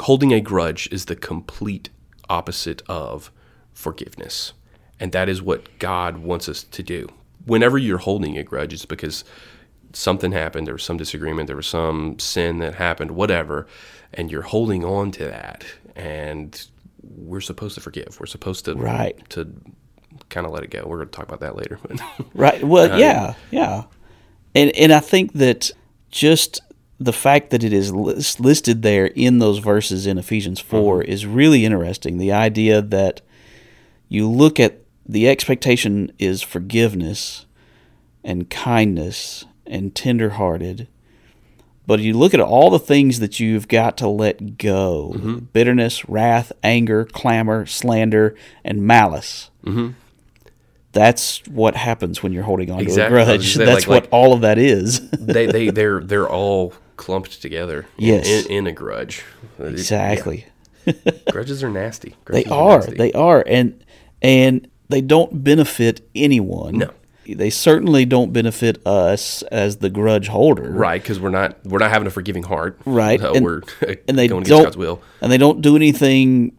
holding 0.00 0.32
a 0.32 0.40
grudge 0.40 0.88
is 0.92 1.06
the 1.06 1.16
complete 1.16 1.90
opposite 2.28 2.82
of 2.88 3.30
forgiveness. 3.72 4.52
And 4.98 5.12
that 5.12 5.28
is 5.28 5.42
what 5.42 5.78
God 5.78 6.18
wants 6.18 6.48
us 6.48 6.62
to 6.64 6.82
do. 6.82 7.08
Whenever 7.44 7.78
you're 7.78 7.98
holding 7.98 8.36
a 8.36 8.42
grudge, 8.42 8.72
it's 8.72 8.86
because 8.86 9.24
something 9.96 10.32
happened, 10.32 10.66
there 10.66 10.74
was 10.74 10.84
some 10.84 10.96
disagreement, 10.96 11.46
there 11.46 11.56
was 11.56 11.66
some 11.66 12.18
sin 12.18 12.58
that 12.58 12.74
happened, 12.74 13.12
whatever, 13.12 13.66
and 14.12 14.30
you're 14.30 14.42
holding 14.42 14.84
on 14.84 15.10
to 15.12 15.24
that. 15.24 15.64
And 15.94 16.66
we're 17.02 17.40
supposed 17.40 17.74
to 17.76 17.80
forgive. 17.80 18.18
We're 18.20 18.26
supposed 18.26 18.64
to 18.66 18.74
Right. 18.74 19.18
to 19.30 19.52
kind 20.28 20.46
of 20.46 20.52
let 20.52 20.62
it 20.62 20.70
go. 20.70 20.84
We're 20.86 20.98
going 20.98 21.08
to 21.08 21.16
talk 21.16 21.26
about 21.26 21.40
that 21.40 21.56
later. 21.56 21.78
Right. 22.34 22.62
Well, 22.62 22.92
uh, 22.92 22.98
yeah, 22.98 23.34
yeah. 23.50 23.84
And 24.54 24.70
and 24.76 24.92
I 24.92 25.00
think 25.00 25.32
that 25.34 25.70
just 26.10 26.60
the 26.98 27.12
fact 27.12 27.50
that 27.50 27.64
it 27.64 27.72
is 27.72 27.92
lis- 27.92 28.40
listed 28.40 28.82
there 28.82 29.06
in 29.06 29.38
those 29.38 29.58
verses 29.58 30.06
in 30.06 30.18
Ephesians 30.18 30.60
4 30.60 31.00
mm-hmm. 31.00 31.10
is 31.10 31.26
really 31.26 31.64
interesting. 31.64 32.18
The 32.18 32.32
idea 32.32 32.82
that 32.82 33.22
you 34.08 34.28
look 34.30 34.60
at 34.60 34.80
the 35.06 35.28
expectation 35.28 36.12
is 36.18 36.42
forgiveness 36.42 37.46
and 38.24 38.50
kindness 38.50 39.44
and 39.68 39.94
tenderhearted, 39.94 40.88
But 41.86 42.00
you 42.00 42.14
look 42.14 42.34
at 42.34 42.40
all 42.40 42.70
the 42.70 42.78
things 42.78 43.20
that 43.20 43.38
you've 43.40 43.68
got 43.68 43.96
to 43.98 44.08
let 44.08 44.58
go 44.58 45.12
Mm-hmm. 45.14 45.38
bitterness, 45.52 46.08
wrath, 46.08 46.50
anger, 46.62 47.04
clamor, 47.04 47.64
slander, 47.66 48.34
and 48.64 48.82
malice. 48.82 49.50
Mm-hmm. 49.64 49.90
That's 50.92 51.42
what 51.46 51.76
happens 51.76 52.22
when 52.22 52.32
you're 52.32 52.42
holding 52.44 52.70
on 52.70 52.80
Exactly. 52.80 53.16
To 53.18 53.22
a 53.22 53.26
grudge. 53.26 53.54
say, 53.54 53.64
That's 53.66 53.86
like- 53.86 54.04
what 54.04 54.10
all 54.10 54.32
of 54.32 54.40
that 54.40 54.58
is. 54.58 55.08
they 55.10 55.46
they 55.46 55.70
they're 55.70 56.00
they're 56.00 56.28
all 56.28 56.72
clumped 56.96 57.42
together. 57.42 57.80
in- 57.98 58.04
Yes. 58.06 58.26
In, 58.46 58.50
in 58.50 58.66
a 58.66 58.72
grudge. 58.72 59.22
Exactly. 59.58 60.46
yeah. 60.86 60.94
Grudges 61.30 61.62
are 61.64 61.70
nasty. 61.70 62.14
They 62.26 62.44
Grudges 62.44 62.52
are. 62.52 62.78
nasty. 62.78 62.94
They 62.96 63.12
are. 63.12 63.44
And 63.46 63.84
and 64.22 64.68
they 64.88 65.00
don't 65.02 65.42
benefit 65.44 66.00
anyone. 66.14 66.78
No. 66.78 66.90
They 67.34 67.50
certainly 67.50 68.04
don't 68.04 68.32
benefit 68.32 68.84
us 68.86 69.42
as 69.44 69.78
the 69.78 69.90
grudge 69.90 70.28
holder. 70.28 70.70
right 70.70 71.00
because 71.02 71.18
we're 71.20 71.30
not 71.30 71.64
we're 71.64 71.78
not 71.78 71.90
having 71.90 72.06
a 72.06 72.10
forgiving 72.10 72.42
heart. 72.44 72.78
Right. 72.84 73.20
And- 73.20 73.44
we're 73.44 73.62
And 74.08 74.18
they 74.18 74.28
going 74.28 74.42
against 74.42 74.48
don't 74.50 74.64
God's 74.64 74.76
will. 74.76 75.02
and 75.20 75.30
they 75.32 75.38
don't 75.38 75.60
do 75.60 75.76
anything 75.76 76.56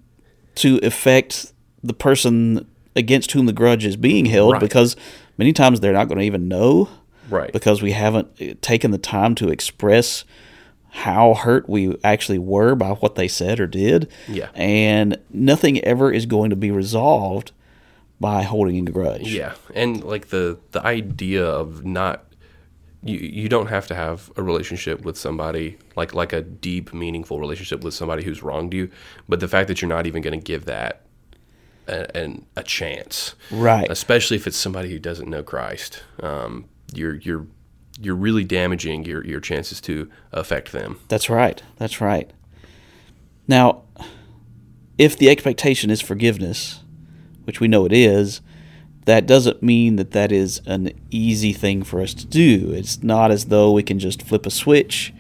to 0.56 0.80
affect 0.84 1.54
the 1.84 1.94
person 1.94 2.68
against 2.96 3.32
whom 3.32 3.46
the 3.46 3.54
grudge 3.54 3.86
is 3.86 3.96
being 3.96 4.26
held 4.26 4.54
Right. 4.54 4.62
because 4.62 4.96
many 5.38 5.54
times 5.54 5.80
they're 5.80 5.94
not 5.94 6.08
going 6.08 6.18
to 6.18 6.24
even 6.26 6.48
know 6.48 6.90
Right. 7.30 7.52
because 7.54 7.82
we 7.82 7.92
haven't 7.92 8.28
uh, 8.42 8.54
taken 8.62 8.92
the 8.92 8.98
time 8.98 9.36
to 9.36 9.50
express 9.50 10.24
how 10.90 11.36
hurt 11.36 11.70
we 11.70 11.96
actually 12.04 12.40
were 12.40 12.74
by 12.74 12.92
what 12.92 13.16
they 13.16 13.28
said 13.28 13.60
or 13.60 13.68
did. 13.68 14.10
Yeah. 14.28 14.50
And 14.56 15.18
nothing 15.30 15.80
ever 15.84 16.12
is 16.12 16.26
going 16.26 16.50
to 16.50 16.56
be 16.56 16.72
resolved 16.72 17.52
by 18.20 18.44
holding 18.44 18.76
in 18.76 18.88
a 18.88 18.92
grudge. 18.92 19.32
Yeah, 19.32 19.56
and 19.74 20.04
like 20.04 20.30
the 20.30 20.60
the 20.72 20.86
idea 20.86 21.46
of 21.46 21.86
not 21.86 22.26
you 23.04 23.18
you 23.20 23.50
don't 23.50 23.68
have 23.68 23.88
to 23.88 23.96
have 23.96 24.32
a 24.38 24.44
relationship 24.44 25.02
with 25.06 25.18
somebody 25.18 25.78
like 25.96 26.14
like 26.14 26.34
a 26.34 26.42
deep 26.42 26.94
meaningful 26.94 27.40
relationship 27.40 27.84
with 27.84 27.94
somebody 27.94 28.24
who's 28.24 28.42
wronged 28.42 28.74
you, 28.74 28.90
but 29.28 29.40
the 29.40 29.48
fact 29.48 29.68
that 29.68 29.82
you're 29.82 29.90
not 29.90 30.08
even 30.08 30.22
going 30.22 30.38
to 30.38 30.44
give 30.44 30.66
that 30.66 31.02
a, 31.88 32.18
an, 32.18 32.46
a 32.56 32.64
chance, 32.64 33.36
Right. 33.52 33.90
Especially 33.90 34.36
if 34.36 34.48
it's 34.48 34.58
somebody 34.58 34.90
who 34.90 35.00
doesn't 35.00 35.30
know 35.30 35.44
Christ, 35.44 36.04
um, 36.22 36.66
you're 36.94 37.16
you're 37.16 37.48
you're 38.00 38.16
really 38.16 38.44
damaging 38.44 39.06
your 39.06 39.26
your 39.26 39.40
chances 39.40 39.82
to 39.82 40.10
affect 40.32 40.72
them. 40.72 41.00
That's 41.08 41.30
right. 41.30 41.62
That's 41.78 42.02
right. 42.02 42.30
Now, 43.48 43.84
if 44.98 45.18
the 45.18 45.30
expectation 45.30 45.90
is 45.90 46.02
forgiveness, 46.02 46.82
which 47.48 47.60
we 47.60 47.68
know 47.68 47.86
it 47.86 47.94
is, 47.94 48.42
that 49.06 49.26
doesn't 49.26 49.64
mean 49.64 49.96
that 49.96 50.12
that 50.12 50.32
is 50.32 50.62
an 50.66 50.92
easy 51.10 51.54
thing 51.54 51.82
for 51.82 52.02
us 52.02 52.14
to 52.14 52.26
do. 52.28 52.72
It's 52.76 53.02
not 53.02 53.32
as 53.32 53.46
though 53.46 53.72
we 53.72 53.82
can 53.82 54.00
just 54.00 54.22
flip 54.22 54.46
a 54.46 54.52
switch 54.52 55.14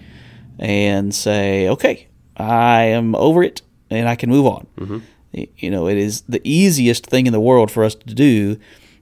and 0.60 1.16
say, 1.16 1.70
okay, 1.70 2.08
I 2.36 2.82
am 2.84 3.16
over 3.16 3.42
it 3.44 3.62
and 3.90 4.10
I 4.10 4.16
can 4.16 4.30
move 4.30 4.46
on. 4.46 4.68
Mm-hmm. 4.78 4.98
Y- 5.34 5.48
You 5.58 5.72
know, 5.72 5.88
it 5.88 5.98
is 5.98 6.22
the 6.28 6.42
easiest 6.44 7.06
thing 7.06 7.28
in 7.28 7.34
the 7.34 7.40
world 7.40 7.72
for 7.72 7.84
us 7.86 7.96
to 7.96 8.14
do 8.14 8.58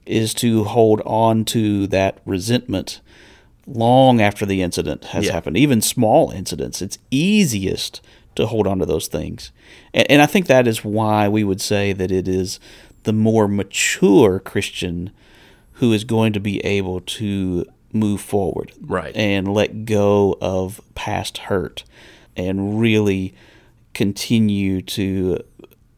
is 0.05 0.35
to 0.35 0.65
hold 0.65 1.01
on 1.03 1.45
to 1.45 1.87
that 1.87 2.19
resentment 2.25 3.01
long 3.65 4.21
after 4.21 4.45
the 4.45 4.61
incident 4.61 5.05
has 5.05 5.25
Yeah. 5.25 5.31
happened, 5.31 5.57
even 5.57 5.81
small 5.81 6.29
incidents. 6.29 6.79
It's 6.83 6.99
easiest 7.09 8.01
to 8.35 8.45
hold 8.45 8.67
on 8.67 8.77
to 8.79 8.85
those 8.85 9.07
things. 9.07 9.51
And, 9.93 10.05
and 10.11 10.21
I 10.21 10.27
think 10.27 10.45
that 10.45 10.67
is 10.67 10.83
why 10.85 11.27
we 11.27 11.43
would 11.43 11.61
say 11.61 11.91
that 11.93 12.11
it 12.11 12.27
is 12.27 12.59
the 13.05 13.13
more 13.13 13.47
mature 13.47 14.39
Christian 14.39 15.09
who 15.79 15.91
is 15.93 16.03
going 16.03 16.33
to 16.33 16.39
be 16.39 16.59
able 16.65 16.99
to 17.01 17.65
move 17.91 18.19
forward 18.21 18.71
Right. 18.81 19.15
and 19.15 19.47
let 19.53 19.85
go 19.85 20.37
of 20.41 20.79
past 20.95 21.37
hurt 21.39 21.83
and 22.35 22.79
really 22.79 23.33
continue 23.93 24.81
to 24.81 25.39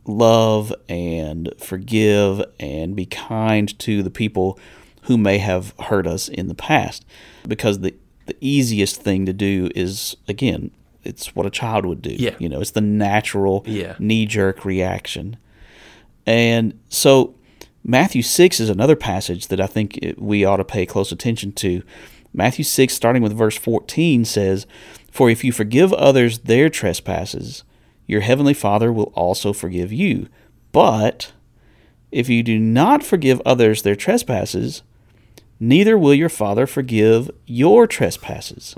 love 0.06 0.74
and 0.88 1.54
forgive 1.60 2.42
and 2.60 2.96
be 2.96 3.06
kind 3.06 3.78
to 3.80 4.02
the 4.04 4.10
people 4.12 4.58
who 5.04 5.18
may 5.18 5.38
have 5.38 5.74
hurt 5.80 6.06
us 6.08 6.28
in 6.30 6.48
the 6.48 6.56
past 6.56 7.06
because 7.48 7.80
the 7.80 7.94
the 8.28 8.36
easiest 8.42 9.02
thing 9.02 9.26
to 9.26 9.32
do 9.34 9.70
is 9.74 10.16
again 10.28 10.70
it's 11.04 11.34
what 11.36 11.46
a 11.46 11.50
child 11.50 11.86
would 11.86 12.02
do 12.02 12.12
Yeah. 12.12 12.36
you 12.40 12.48
know 12.50 12.60
it's 12.62 12.72
the 12.72 12.82
natural 12.82 13.64
Yeah. 13.66 13.96
knee 14.00 14.26
jerk 14.26 14.64
reaction 14.66 15.38
and 16.28 16.78
so 16.90 17.34
Matthew 17.84 18.22
6 18.22 18.60
is 18.60 18.70
another 18.70 18.98
passage 18.98 19.48
that 19.48 19.62
I 19.62 19.66
think 19.66 19.98
we 20.18 20.44
ought 20.44 20.58
to 20.58 20.66
pay 20.66 20.86
close 20.86 21.12
attention 21.12 21.54
to. 21.54 21.82
Matthew 22.34 22.66
6, 22.66 22.94
starting 22.94 23.24
with 23.24 23.36
verse 23.36 23.58
14, 23.58 24.26
says, 24.26 24.68
For 25.10 25.30
if 25.30 25.44
you 25.46 25.54
forgive 25.54 25.94
others 25.94 26.40
their 26.40 26.70
trespasses, 26.70 27.64
your 28.06 28.22
heavenly 28.22 28.54
Father 28.54 28.92
will 28.92 29.12
also 29.16 29.54
forgive 29.54 29.94
you. 29.94 30.28
But 30.74 31.32
if 32.12 32.28
you 32.28 32.44
do 32.44 32.60
not 32.60 33.04
forgive 33.04 33.42
others 33.46 33.82
their 33.82 33.96
trespasses, 33.96 34.84
neither 35.60 35.98
will 35.98 36.14
your 36.14 36.30
Father 36.30 36.68
forgive 36.68 37.32
your 37.46 37.88
trespasses. 37.88 38.76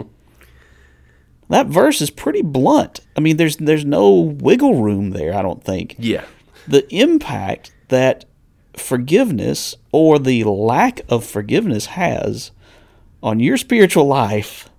That 1.50 1.66
verse 1.66 2.00
is 2.00 2.12
pretty 2.12 2.44
blunt. 2.44 3.00
I 3.18 3.22
mean, 3.22 3.38
there's 3.38 3.58
there's 3.58 3.86
no 3.86 4.14
wiggle 4.14 4.84
room 4.84 5.10
there, 5.10 5.34
I 5.34 5.42
don't 5.42 5.64
think 5.64 5.96
Yeah, 5.98 6.24
the 6.70 6.88
impact 6.94 7.74
that 7.90 8.26
forgiveness 8.76 9.76
or 9.92 10.20
the 10.20 10.44
lack 10.44 11.02
of 11.10 11.26
forgiveness 11.26 11.88
has 11.88 12.52
on 13.22 13.40
your 13.40 13.58
spiritual 13.58 14.06
life 14.06 14.70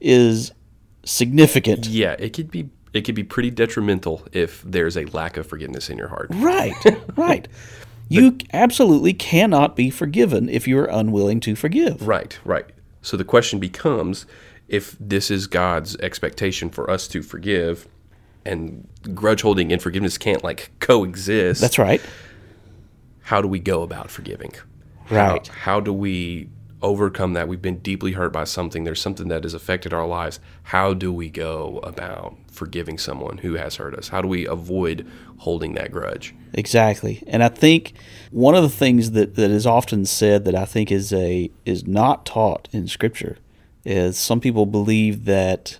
is 0.00 0.52
significant. 1.04 1.86
yeah, 1.86 2.16
it 2.18 2.32
could 2.32 2.50
be 2.50 2.68
it 2.92 3.02
could 3.02 3.14
be 3.14 3.22
pretty 3.22 3.50
detrimental 3.50 4.26
if 4.32 4.62
there's 4.62 4.96
a 4.96 5.04
lack 5.06 5.36
of 5.36 5.46
forgiveness 5.46 5.88
in 5.88 5.96
your 5.96 6.08
heart. 6.08 6.28
Right, 6.34 6.74
right. 7.16 7.46
You 8.08 8.36
absolutely 8.52 9.14
cannot 9.14 9.76
be 9.76 9.88
forgiven 9.90 10.48
if 10.48 10.66
you 10.66 10.76
are 10.80 10.86
unwilling 10.86 11.38
to 11.40 11.54
forgive. 11.54 12.08
Right, 12.08 12.36
right. 12.44 12.66
So 13.02 13.16
the 13.16 13.24
question 13.24 13.60
becomes 13.60 14.26
if 14.66 14.96
this 14.98 15.30
is 15.30 15.46
God's 15.46 15.94
expectation 15.98 16.70
for 16.70 16.90
us 16.90 17.06
to 17.08 17.22
forgive 17.22 17.86
and 18.44 18.88
grudge 19.14 19.42
holding 19.42 19.72
and 19.72 19.82
forgiveness 19.82 20.18
can't 20.18 20.42
like 20.42 20.70
coexist, 20.80 21.60
That's 21.60 21.78
right. 21.78 22.00
how 23.22 23.40
do 23.42 23.48
we 23.48 23.58
go 23.58 23.82
about 23.82 24.10
forgiving? 24.10 24.52
Right. 25.10 25.46
How, 25.48 25.54
how 25.54 25.80
do 25.80 25.92
we 25.92 26.48
overcome 26.82 27.32
that? 27.34 27.48
We've 27.48 27.60
been 27.60 27.78
deeply 27.78 28.12
hurt 28.12 28.32
by 28.32 28.44
something. 28.44 28.84
There's 28.84 29.00
something 29.00 29.28
that 29.28 29.42
has 29.42 29.54
affected 29.54 29.92
our 29.92 30.06
lives. 30.06 30.40
How 30.64 30.94
do 30.94 31.12
we 31.12 31.28
go 31.28 31.80
about 31.82 32.36
forgiving 32.50 32.98
someone 32.98 33.38
who 33.38 33.54
has 33.54 33.76
hurt 33.76 33.94
us? 33.94 34.08
How 34.08 34.22
do 34.22 34.28
we 34.28 34.46
avoid 34.46 35.06
holding 35.38 35.74
that 35.74 35.90
grudge? 35.90 36.34
Exactly. 36.54 37.22
And 37.26 37.42
I 37.42 37.48
think 37.48 37.92
one 38.30 38.54
of 38.54 38.62
the 38.62 38.68
things 38.68 39.12
that, 39.12 39.34
that 39.36 39.50
is 39.50 39.66
often 39.66 40.06
said 40.06 40.44
that 40.44 40.54
I 40.54 40.64
think 40.64 40.90
is 40.90 41.12
a 41.12 41.50
is 41.64 41.86
not 41.86 42.24
taught 42.24 42.68
in 42.72 42.86
scripture 42.86 43.38
is 43.84 44.18
some 44.18 44.40
people 44.40 44.66
believe 44.66 45.24
that 45.24 45.78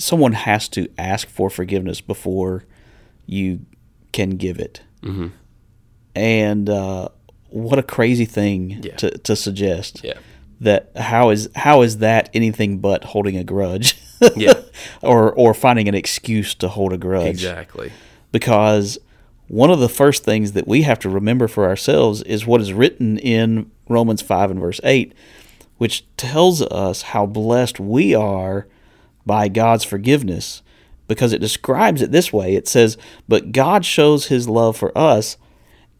someone 0.00 0.32
has 0.32 0.68
to 0.70 0.88
ask 0.98 1.28
for 1.28 1.50
forgiveness 1.50 2.00
before 2.00 2.64
you 3.26 3.60
can 4.12 4.30
give 4.30 4.58
it. 4.58 4.80
Mm-hmm. 5.02 5.28
And 6.14 6.68
uh, 6.68 7.08
what 7.48 7.78
a 7.78 7.82
crazy 7.82 8.24
thing 8.24 8.80
Yeah. 8.82 8.96
to, 8.96 9.10
to 9.18 9.36
suggest. 9.36 10.02
Yeah. 10.02 10.14
That 10.62 10.90
how 10.96 11.30
is 11.30 11.48
how 11.54 11.80
is 11.82 11.98
that 11.98 12.28
anything 12.34 12.78
but 12.80 13.04
holding 13.04 13.36
a 13.36 13.44
grudge? 13.44 13.96
Yeah. 14.36 14.52
or 15.02 15.32
or 15.32 15.54
finding 15.54 15.88
an 15.88 15.94
excuse 15.94 16.54
to 16.56 16.68
hold 16.68 16.92
a 16.92 16.98
grudge 16.98 17.28
Exactly. 17.28 17.92
because 18.32 18.98
one 19.48 19.70
of 19.70 19.80
the 19.80 19.88
first 19.88 20.22
things 20.22 20.52
that 20.52 20.68
we 20.68 20.82
have 20.82 20.98
to 20.98 21.08
remember 21.08 21.48
for 21.48 21.64
ourselves 21.66 22.20
is 22.22 22.44
what 22.46 22.60
is 22.60 22.72
written 22.74 23.18
in 23.18 23.70
Romans 23.88 24.20
5 24.22 24.50
and 24.52 24.60
verse 24.60 24.80
8, 24.84 25.12
which 25.78 26.04
tells 26.18 26.60
us 26.62 27.02
how 27.02 27.24
blessed 27.26 27.80
we 27.80 28.14
are 28.14 28.66
by 29.26 29.48
God's 29.48 29.84
forgiveness 29.84 30.62
because 31.08 31.32
it 31.32 31.40
describes 31.40 32.02
it 32.02 32.12
this 32.12 32.32
way. 32.32 32.54
It 32.54 32.68
says, 32.68 32.96
But 33.28 33.52
God 33.52 33.84
shows 33.84 34.26
his 34.26 34.48
love 34.48 34.76
for 34.76 34.96
us 34.96 35.36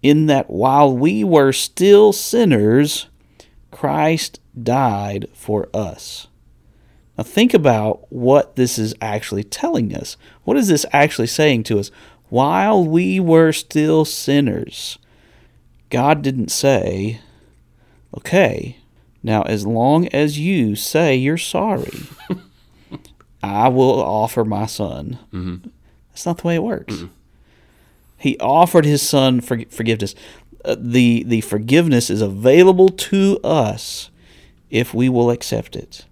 in 0.02 0.26
that 0.26 0.48
while 0.48 0.96
we 0.96 1.24
were 1.24 1.52
still 1.52 2.12
sinners, 2.12 3.06
Christ 3.70 4.40
died 4.60 5.26
for 5.34 5.68
us. 5.74 6.28
Now, 7.18 7.24
think 7.24 7.52
about 7.52 8.10
what 8.10 8.56
this 8.56 8.78
is 8.78 8.94
actually 9.00 9.44
telling 9.44 9.94
us. 9.94 10.16
What 10.44 10.56
is 10.56 10.68
this 10.68 10.86
actually 10.92 11.26
saying 11.26 11.64
to 11.64 11.78
us? 11.78 11.90
While 12.28 12.84
we 12.84 13.20
were 13.20 13.52
still 13.52 14.04
sinners, 14.04 14.98
God 15.90 16.22
didn't 16.22 16.50
say, 16.50 17.20
okay, 18.16 18.78
now 19.22 19.42
as 19.42 19.66
long 19.66 20.06
as 20.08 20.38
you 20.38 20.76
say 20.76 21.16
you're 21.16 21.36
sorry, 21.36 22.04
I 23.42 23.68
will 23.68 24.02
offer 24.02 24.44
my 24.44 24.66
son. 24.66 25.18
That's 26.12 26.26
not 26.26 26.38
the 26.38 26.46
way 26.46 26.54
it 26.56 26.62
works. 26.62 27.04
He 28.18 28.36
offered 28.38 28.84
his 28.84 29.00
son 29.02 29.40
for 29.40 29.60
forgiveness. 29.70 30.14
Uh, 30.64 30.76
the 30.78 31.22
the 31.26 31.40
forgiveness 31.40 32.10
is 32.10 32.20
available 32.20 32.90
to 32.90 33.38
us 33.42 34.10
if 34.68 34.92
we 34.92 35.08
will 35.08 35.30
accept 35.30 35.74
it. 35.74 36.04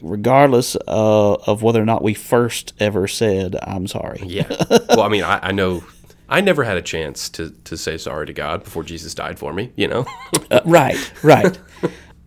regardless 0.00 0.74
uh, 0.88 1.34
of 1.46 1.62
whether 1.62 1.82
or 1.82 1.84
not 1.84 2.02
we 2.02 2.14
first 2.14 2.72
ever 2.80 3.06
said, 3.06 3.56
I'm 3.62 3.86
sorry. 3.86 4.22
Yeah. 4.24 4.48
Well, 4.88 5.02
I 5.02 5.08
mean, 5.08 5.22
I, 5.22 5.38
I 5.48 5.52
know 5.52 5.84
I 6.30 6.40
never 6.40 6.64
had 6.64 6.78
a 6.78 6.82
chance 6.82 7.28
to, 7.30 7.50
to 7.64 7.76
say 7.76 7.98
sorry 7.98 8.24
to 8.26 8.32
God 8.32 8.64
before 8.64 8.82
Jesus 8.84 9.12
died 9.14 9.38
for 9.38 9.52
me, 9.52 9.70
you 9.76 9.86
know? 9.88 10.06
Uh, 10.50 10.60
right, 10.64 11.12
right. 11.22 11.58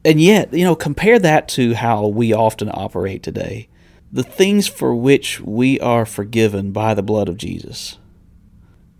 and 0.05 0.21
yet, 0.21 0.53
you 0.53 0.63
know, 0.63 0.75
compare 0.75 1.19
that 1.19 1.49
to 1.49 1.73
how 1.73 2.07
we 2.07 2.31
often 2.31 2.69
operate 2.73 3.21
today. 3.23 3.67
The 4.13 4.23
things 4.23 4.67
for 4.67 4.95
which 4.95 5.41
we 5.41 5.79
are 5.79 6.05
forgiven 6.05 6.71
by 6.71 6.93
the 6.93 7.01
blood 7.01 7.27
of 7.27 7.35
Jesus, 7.35 7.97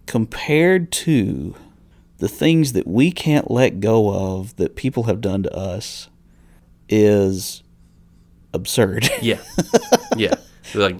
compared 0.08 0.92
to 0.92 1.56
the 2.18 2.28
things 2.28 2.74
that 2.74 2.88
we 2.88 3.12
can't 3.12 3.52
let 3.52 3.80
go 3.80 4.12
of 4.14 4.56
that 4.56 4.76
people 4.76 5.04
have 5.04 5.22
done 5.22 5.44
to 5.44 5.56
us, 5.56 6.10
is 6.90 7.62
absurd. 8.54 9.10
yeah. 9.22 9.42
Yeah. 10.18 10.34
Like, 10.74 10.98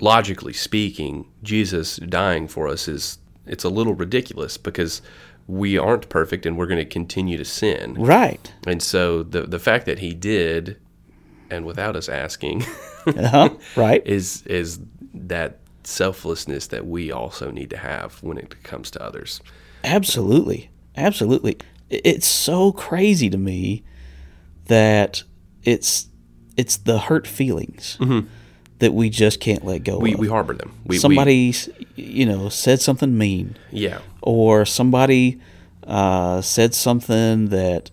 logically 0.00 0.52
speaking, 0.52 1.26
Jesus 1.42 1.96
dying 1.96 2.46
for 2.48 2.68
us 2.68 2.86
is, 2.86 3.18
it's 3.46 3.64
a 3.64 3.68
little 3.68 3.94
ridiculous 3.94 4.56
because 4.56 5.02
we 5.46 5.78
aren't 5.78 6.08
perfect 6.08 6.46
and 6.46 6.56
we're 6.56 6.66
going 6.66 6.78
to 6.78 6.84
continue 6.84 7.36
to 7.38 7.44
sin. 7.44 7.94
right. 7.94 8.52
And 8.66 8.82
so 8.82 9.22
the 9.22 9.42
the 9.42 9.58
fact 9.60 9.86
that 9.86 10.00
he 10.00 10.12
did, 10.12 10.76
and 11.50 11.64
without 11.64 11.96
us 11.96 12.08
asking, 12.08 12.64
Uh-huh. 13.06 13.50
Right. 13.76 14.02
is 14.06 14.42
is 14.46 14.80
that 15.14 15.58
selflessness 15.84 16.66
that 16.68 16.86
we 16.86 17.12
also 17.12 17.50
need 17.50 17.70
to 17.70 17.76
have 17.76 18.20
when 18.22 18.36
it 18.38 18.62
comes 18.64 18.90
to 18.92 19.02
others. 19.02 19.40
Absolutely. 19.84 20.70
Absolutely. 20.96 21.56
It's 21.88 22.26
so 22.26 22.72
crazy 22.72 23.30
to 23.30 23.38
me 23.38 23.84
that 24.66 25.22
it's 25.62 26.08
it's 26.56 26.76
the 26.78 26.98
hurt 26.98 27.26
feelings 27.26 27.98
that 28.78 28.92
we 28.92 29.08
just 29.08 29.40
can't 29.40 29.64
let 29.64 29.84
go 29.84 29.94
Mm-hmm. 29.94 30.02
We 30.02 30.14
of. 30.14 30.20
we 30.20 30.28
harbor 30.28 30.54
them. 30.54 30.72
We, 30.84 30.94
we- 30.94 30.98
somebody, 30.98 31.50
s 31.50 31.68
you 31.94 32.26
know, 32.26 32.48
said 32.48 32.80
something 32.80 33.16
mean, 33.16 33.56
yeah, 33.70 34.00
or 34.22 34.64
somebody 34.64 35.40
uh, 35.86 36.40
said 36.40 36.74
something 36.74 37.48
that 37.50 37.90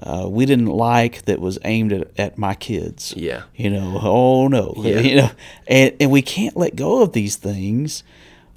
uh, 0.00 0.26
we 0.28 0.46
didn't 0.46 0.66
like 0.66 1.24
that 1.26 1.40
was 1.40 1.58
aimed 1.64 1.92
at, 1.92 2.10
at 2.18 2.38
my 2.38 2.54
kids. 2.54 3.14
yeah, 3.16 3.42
You 3.54 3.70
know, 3.70 3.98
oh 4.02 4.48
no, 4.48 4.74
Yeah. 4.76 4.98
you 5.00 5.16
know, 5.16 5.30
and 5.66 5.94
and 6.00 6.10
we 6.10 6.22
can't 6.22 6.56
let 6.56 6.76
go 6.76 7.02
of 7.02 7.12
these 7.12 7.36
things. 7.36 8.02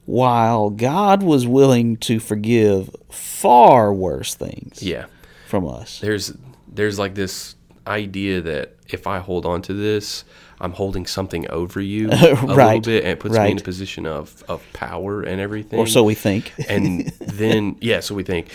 While 0.06 0.70
God 0.70 1.24
was 1.24 1.48
willing 1.48 1.98
to 1.98 2.20
forgive 2.20 2.96
far 3.10 3.92
worse 3.92 4.36
things 4.36 4.84
yeah. 4.84 5.06
from 5.48 5.68
us. 5.68 6.00
There's 6.00 6.32
there's 6.68 7.00
like 7.00 7.16
this 7.16 7.56
idea 7.88 8.42
that 8.42 8.76
if 8.88 9.08
I 9.08 9.18
hold 9.18 9.46
on 9.48 9.62
to 9.64 9.74
this, 9.74 10.24
I'm 10.60 10.72
holding 10.72 11.06
something 11.06 11.50
over 11.50 11.82
you 11.82 12.10
a 12.12 12.16
little 12.46 12.82
bit, 12.82 13.04
and 13.04 13.14
it 13.14 13.20
puts 13.20 13.36
me 13.36 13.52
in 13.52 13.58
a 13.58 13.62
position 13.62 14.06
of 14.06 14.44
of 14.48 14.64
power 14.74 15.22
and 15.22 15.42
everything. 15.42 15.80
Or 15.80 15.88
so 15.88 16.04
we 16.04 16.14
think. 16.14 16.54
and 16.70 17.08
then 17.20 17.78
yeah, 17.82 18.00
so 18.00 18.16
we 18.16 18.24
think. 18.24 18.50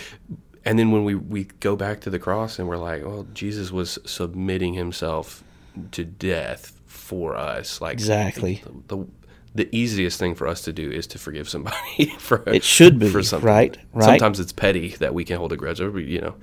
And 0.65 0.77
then 0.77 0.91
when 0.91 1.03
we, 1.03 1.15
we 1.15 1.45
go 1.59 1.75
back 1.75 2.01
to 2.01 2.09
the 2.09 2.19
cross 2.19 2.59
and 2.59 2.67
we're 2.67 2.77
like, 2.77 3.03
well, 3.03 3.25
Jesus 3.33 3.71
was 3.71 3.97
submitting 4.05 4.73
himself 4.75 5.43
to 5.91 6.03
death 6.05 6.79
for 6.85 7.35
us. 7.35 7.81
Like 7.81 7.93
Exactly. 7.93 8.61
the, 8.87 8.95
the 8.97 9.07
the 9.53 9.75
easiest 9.75 10.17
thing 10.17 10.33
for 10.33 10.47
us 10.47 10.61
to 10.61 10.71
do 10.71 10.89
is 10.89 11.05
to 11.07 11.17
forgive 11.19 11.49
somebody 11.49 12.05
for 12.19 12.41
It 12.47 12.63
should 12.63 12.99
be, 12.99 13.09
for 13.09 13.21
something. 13.21 13.45
right, 13.45 13.77
right. 13.91 14.05
Sometimes 14.05 14.39
it's 14.39 14.53
petty 14.53 14.89
that 14.99 15.13
we 15.13 15.25
can 15.25 15.35
hold 15.37 15.51
a 15.51 15.57
grudge 15.57 15.81
over, 15.81 15.99
you 15.99 16.21
know. 16.21 16.35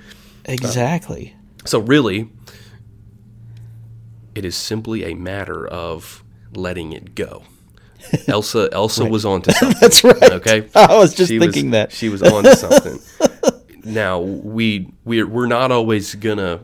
Exactly. 0.44 1.34
So 1.64 1.78
really, 1.78 2.28
it 4.34 4.44
is 4.44 4.56
simply 4.56 5.04
a 5.04 5.14
matter 5.14 5.66
of 5.66 6.22
letting 6.54 6.92
it 6.92 7.14
go. 7.14 7.44
Elsa 8.28 8.68
Elsa 8.72 9.04
was 9.07 9.24
on 9.24 9.42
to 9.42 9.52
something. 9.54 9.78
That's 9.81 10.04
right. 10.04 10.22
Okay. 10.33 10.68
I 10.74 10.94
was 10.96 11.14
just 11.14 11.28
She 11.31 11.38
thinking 11.38 11.70
that. 11.70 11.92
she 11.92 12.09
was 12.11 12.22
on 12.22 12.44
to 12.44 12.54
something. 12.57 12.98
Now 13.88 14.20
we 14.20 14.92
we're 15.05 15.27
we're 15.27 15.46
not 15.46 15.72
always 15.72 16.14
gonna 16.14 16.61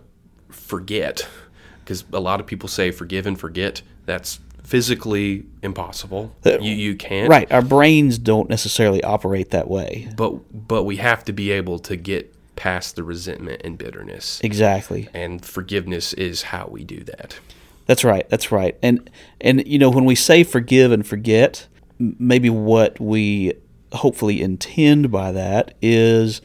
forget 0.50 1.26
because 1.80 2.04
a 2.12 2.20
lot 2.20 2.40
of 2.40 2.46
people 2.46 2.68
say 2.68 2.90
forgive 2.90 3.26
and 3.26 3.38
forget. 3.38 3.82
That's 4.06 4.40
physically 4.62 5.44
impossible. 5.62 6.34
Uh, 6.44 6.58
you 6.58 6.72
you 6.72 6.96
can't. 6.96 7.28
Right. 7.28 7.50
Our 7.52 7.62
brains 7.62 8.18
don't 8.18 8.48
necessarily 8.48 9.02
operate 9.02 9.50
that 9.50 9.68
way. 9.68 10.08
But 10.16 10.68
but 10.68 10.84
we 10.84 10.96
have 10.96 11.24
to 11.24 11.32
be 11.32 11.50
able 11.50 11.78
to 11.80 11.96
get 11.96 12.34
past 12.56 12.96
the 12.96 13.02
resentment 13.02 13.62
and 13.64 13.76
bitterness. 13.76 14.40
Exactly. 14.42 15.08
And 15.12 15.44
forgiveness 15.44 16.12
is 16.12 16.42
how 16.42 16.68
we 16.70 16.84
do 16.84 17.02
that. 17.04 17.38
That's 17.86 18.04
right. 18.04 18.28
That's 18.30 18.50
right. 18.50 18.76
And 18.82 19.10
and 19.40 19.66
you 19.66 19.78
know 19.78 19.90
when 19.90 20.04
we 20.04 20.14
say 20.14 20.44
forgive 20.44 20.92
and 20.92 21.06
forget, 21.06 21.66
maybe 21.98 22.50
what 22.50 22.98
we 23.00 23.54
hopefully 23.92 24.42
intend 24.42 25.10
by 25.10 25.30
that 25.32 25.74
is 25.80 26.40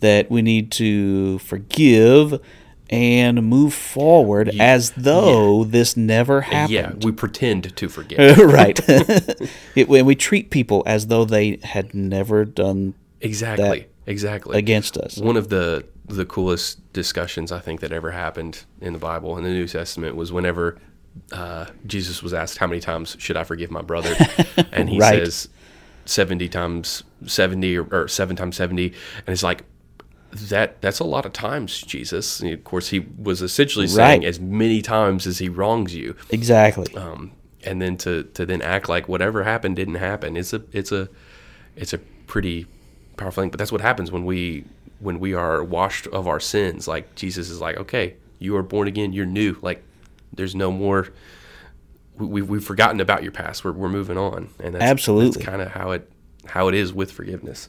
that 0.00 0.30
we 0.30 0.42
need 0.42 0.70
to 0.72 1.38
forgive 1.40 2.40
and 2.88 3.46
move 3.46 3.72
forward 3.72 4.48
as 4.58 4.90
though 4.92 5.62
this 5.64 5.96
never 5.96 6.40
happened. 6.40 6.70
Yeah, 6.72 6.92
we 7.02 7.12
pretend 7.12 7.76
to 7.76 7.88
forget. 7.88 8.36
right. 8.38 8.78
it, 9.76 9.88
when 9.88 10.04
we 10.06 10.14
treat 10.16 10.50
people 10.50 10.82
as 10.86 11.06
though 11.06 11.24
they 11.24 11.58
had 11.62 11.94
never 11.94 12.44
done 12.44 12.94
exactly. 13.20 13.86
Exactly. 14.06 14.58
against 14.58 14.96
us. 14.96 15.18
One 15.18 15.36
of 15.36 15.48
the 15.50 15.84
the 16.08 16.26
coolest 16.26 16.92
discussions 16.92 17.52
I 17.52 17.60
think 17.60 17.78
that 17.80 17.92
ever 17.92 18.10
happened 18.10 18.64
in 18.80 18.92
the 18.92 18.98
Bible 18.98 19.38
in 19.38 19.44
the 19.44 19.50
New 19.50 19.68
Testament 19.68 20.16
was 20.16 20.32
whenever 20.32 20.76
uh, 21.30 21.66
Jesus 21.86 22.20
was 22.20 22.34
asked 22.34 22.58
how 22.58 22.66
many 22.66 22.80
times 22.80 23.14
should 23.20 23.36
I 23.36 23.44
forgive 23.44 23.70
my 23.70 23.82
brother, 23.82 24.16
and 24.72 24.88
he 24.90 24.98
Right. 24.98 25.24
says 25.24 25.48
seventy 26.06 26.48
times 26.48 27.04
seventy 27.26 27.76
or, 27.76 27.86
or 27.92 28.08
seven 28.08 28.34
times 28.34 28.56
seventy, 28.56 28.86
and 28.86 29.28
it's 29.28 29.44
like 29.44 29.62
that. 30.32 30.80
That's 30.80 30.98
a 31.00 31.04
lot 31.04 31.26
of 31.26 31.32
times, 31.32 31.80
Jesus. 31.82 32.40
And 32.40 32.52
of 32.52 32.64
course, 32.64 32.88
he 32.88 33.00
was 33.00 33.42
essentially 33.42 33.86
saying 33.86 34.20
Right. 34.22 34.28
as 34.28 34.40
many 34.40 34.82
times 34.82 35.26
as 35.26 35.38
he 35.38 35.48
wrongs 35.48 35.94
you. 35.94 36.16
Exactly. 36.30 36.94
um, 36.96 37.32
and 37.64 37.80
then 37.82 37.96
to, 37.98 38.24
to 38.34 38.46
then 38.46 38.62
act 38.62 38.88
like 38.88 39.08
whatever 39.08 39.44
happened 39.44 39.76
didn't 39.76 39.96
happen. 39.96 40.36
It's 40.36 40.52
a 40.52 40.62
it's 40.72 40.92
a 40.92 41.08
it's 41.76 41.92
a 41.92 41.98
pretty 41.98 42.66
powerful 43.16 43.42
thing. 43.42 43.50
But 43.50 43.58
that's 43.58 43.72
what 43.72 43.80
happens 43.82 44.10
when 44.10 44.24
we 44.24 44.64
when 45.00 45.20
we 45.20 45.34
are 45.34 45.62
washed 45.62 46.06
of 46.08 46.26
our 46.26 46.40
sins. 46.40 46.88
Like 46.88 47.14
Jesus 47.16 47.50
is 47.50 47.60
like, 47.60 47.76
okay, 47.76 48.14
you 48.38 48.56
are 48.56 48.62
born 48.62 48.88
again. 48.88 49.12
You're 49.12 49.26
new. 49.26 49.58
Like 49.62 49.82
there's 50.32 50.54
no 50.54 50.70
more. 50.72 51.08
We, 52.16 52.26
we 52.26 52.42
we've 52.42 52.64
forgotten 52.64 53.00
about 53.00 53.22
your 53.22 53.32
past. 53.32 53.64
We're, 53.64 53.72
we're 53.72 53.88
moving 53.88 54.16
on, 54.18 54.48
and 54.58 54.74
that's, 54.74 54.84
Absolutely. 54.84 55.30
that's 55.32 55.44
kind 55.44 55.60
of 55.62 55.68
how 55.72 55.90
it 55.90 56.10
how 56.46 56.68
it 56.68 56.74
is 56.74 56.92
with 56.94 57.12
forgiveness. 57.12 57.68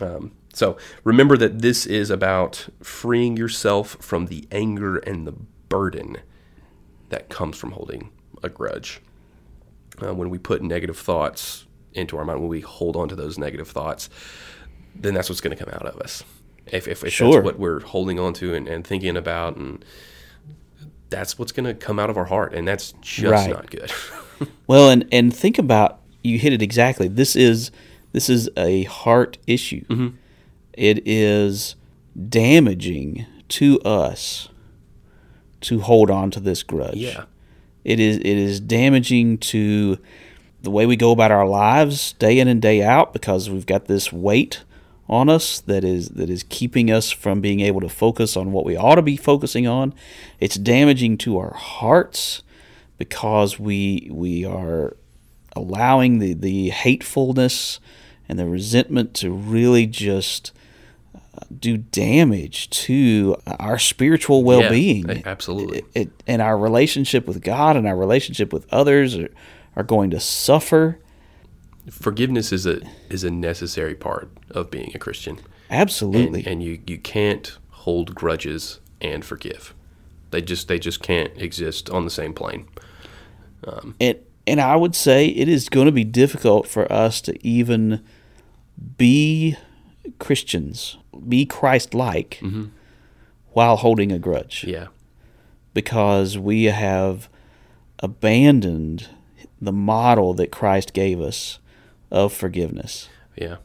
Um, 0.00 0.32
so 0.52 0.76
remember 1.04 1.36
that 1.36 1.60
this 1.62 1.86
is 1.86 2.10
about 2.10 2.68
freeing 2.82 3.36
yourself 3.36 3.96
from 4.00 4.26
the 4.26 4.46
anger 4.50 4.98
and 4.98 5.26
the 5.26 5.32
burden 5.68 6.16
that 7.10 7.28
comes 7.28 7.56
from 7.56 7.72
holding 7.72 8.10
a 8.42 8.48
grudge. 8.48 9.00
Uh, 10.02 10.14
when 10.14 10.30
we 10.30 10.38
put 10.38 10.62
negative 10.62 10.98
thoughts 10.98 11.66
into 11.92 12.16
our 12.16 12.24
mind, 12.24 12.40
when 12.40 12.48
we 12.48 12.60
hold 12.60 12.96
on 12.96 13.08
to 13.08 13.14
those 13.16 13.36
negative 13.38 13.68
thoughts, 13.68 14.08
then 14.94 15.14
that's 15.14 15.28
what's 15.28 15.40
going 15.40 15.56
to 15.56 15.62
come 15.64 15.72
out 15.74 15.86
of 15.86 16.00
us. 16.00 16.22
If, 16.66 16.86
if, 16.88 17.04
if 17.04 17.12
Sure. 17.12 17.32
that's 17.34 17.44
what 17.44 17.58
we're 17.58 17.80
holding 17.80 18.18
on 18.18 18.32
to 18.34 18.54
and, 18.54 18.66
and 18.68 18.86
thinking 18.86 19.16
about, 19.16 19.56
and 19.56 19.84
that's 21.10 21.38
what's 21.38 21.52
going 21.52 21.66
to 21.66 21.74
come 21.74 21.98
out 21.98 22.10
of 22.10 22.16
our 22.16 22.24
heart, 22.26 22.54
and 22.54 22.66
that's 22.66 22.92
just 23.00 23.30
Right. 23.32 23.50
not 23.50 23.70
good. 23.70 23.92
Well, 24.66 24.88
and 24.88 25.06
and 25.12 25.36
think 25.36 25.58
about 25.58 26.00
you 26.22 26.38
hit 26.38 26.54
it 26.54 26.62
exactly. 26.62 27.08
This 27.08 27.36
is 27.36 27.70
this 28.12 28.30
is 28.30 28.48
a 28.56 28.84
heart 28.84 29.36
issue. 29.46 29.84
Mm-hmm. 29.84 30.16
It 30.80 31.06
is 31.06 31.76
damaging 32.28 33.26
to 33.50 33.78
us 33.80 34.48
to 35.60 35.80
hold 35.80 36.10
on 36.10 36.30
to 36.30 36.40
this 36.40 36.62
grudge. 36.62 36.96
yeah, 36.96 37.24
It 37.84 38.00
is 38.00 38.16
it 38.16 38.24
is 38.24 38.60
damaging 38.60 39.36
to 39.52 39.98
the 40.62 40.70
way 40.70 40.86
we 40.86 40.96
go 40.96 41.10
about 41.10 41.30
our 41.30 41.46
lives 41.46 42.14
day 42.14 42.38
in 42.38 42.48
and 42.48 42.62
day 42.62 42.82
out 42.82 43.12
because 43.12 43.50
we've 43.50 43.66
got 43.66 43.84
this 43.84 44.10
weight 44.10 44.62
on 45.06 45.28
us 45.28 45.60
that 45.60 45.84
is 45.84 46.08
that 46.10 46.30
is 46.30 46.44
keeping 46.48 46.90
us 46.90 47.10
from 47.10 47.42
being 47.42 47.60
able 47.60 47.82
to 47.82 47.88
focus 47.90 48.34
on 48.34 48.50
what 48.50 48.64
we 48.64 48.74
ought 48.74 48.94
to 48.94 49.02
be 49.02 49.18
focusing 49.18 49.66
on. 49.66 49.92
It's 50.38 50.56
damaging 50.56 51.18
to 51.18 51.36
our 51.36 51.52
hearts 51.52 52.42
because 52.96 53.60
we 53.60 54.08
we 54.10 54.46
are 54.46 54.96
allowing 55.54 56.20
the, 56.20 56.32
the 56.32 56.70
hatefulness 56.70 57.80
and 58.30 58.38
the 58.38 58.46
resentment 58.46 59.12
to 59.16 59.30
really 59.30 59.86
just 59.86 60.52
do 61.58 61.76
damage 61.76 62.70
to 62.70 63.36
our 63.58 63.78
spiritual 63.78 64.44
well-being 64.44 65.08
Yeah, 65.08 65.22
absolutely. 65.24 65.82
it, 65.94 66.10
and 66.26 66.40
our 66.40 66.58
relationship 66.58 67.26
with 67.26 67.42
God 67.42 67.76
and 67.76 67.86
our 67.86 67.96
relationship 67.96 68.52
with 68.52 68.66
others 68.72 69.16
are, 69.16 69.30
are 69.76 69.82
going 69.82 70.10
to 70.10 70.20
suffer. 70.20 70.98
Forgiveness 71.90 72.52
is 72.52 72.66
a 72.66 72.80
is 73.08 73.24
a 73.24 73.30
necessary 73.30 73.94
part 73.94 74.30
of 74.50 74.70
being 74.70 74.92
a 74.94 74.98
Christian. 74.98 75.40
Absolutely. 75.70 76.40
and, 76.40 76.48
and 76.48 76.62
you 76.62 76.80
you 76.86 76.98
can't 76.98 77.56
hold 77.70 78.14
grudges 78.14 78.80
and 79.00 79.24
forgive. 79.24 79.74
They 80.30 80.42
just 80.42 80.68
they 80.68 80.78
just 80.78 81.02
can't 81.02 81.32
exist 81.36 81.90
on 81.90 82.04
the 82.04 82.10
same 82.10 82.32
plane. 82.34 82.68
Um, 83.64 83.94
and 84.00 84.18
and 84.46 84.60
I 84.60 84.76
would 84.76 84.94
say 84.94 85.26
it 85.28 85.48
is 85.48 85.68
going 85.68 85.86
to 85.86 85.92
be 85.92 86.04
difficult 86.04 86.66
for 86.66 86.90
us 86.92 87.20
to 87.22 87.46
even 87.46 88.04
be 88.96 89.56
Christians, 90.18 90.96
be 91.28 91.46
Christ-like, 91.46 92.42
while 93.52 93.76
holding 93.76 94.12
a 94.12 94.18
grudge, 94.18 94.64
yeah, 94.64 94.88
because 95.74 96.38
we 96.38 96.64
have 96.64 97.28
abandoned 97.98 99.08
the 99.60 99.72
model 99.72 100.34
that 100.34 100.50
Christ 100.50 100.92
gave 100.92 101.20
us 101.20 101.58
of 102.10 102.32
forgiveness. 102.32 103.08
yeah. 103.36 103.56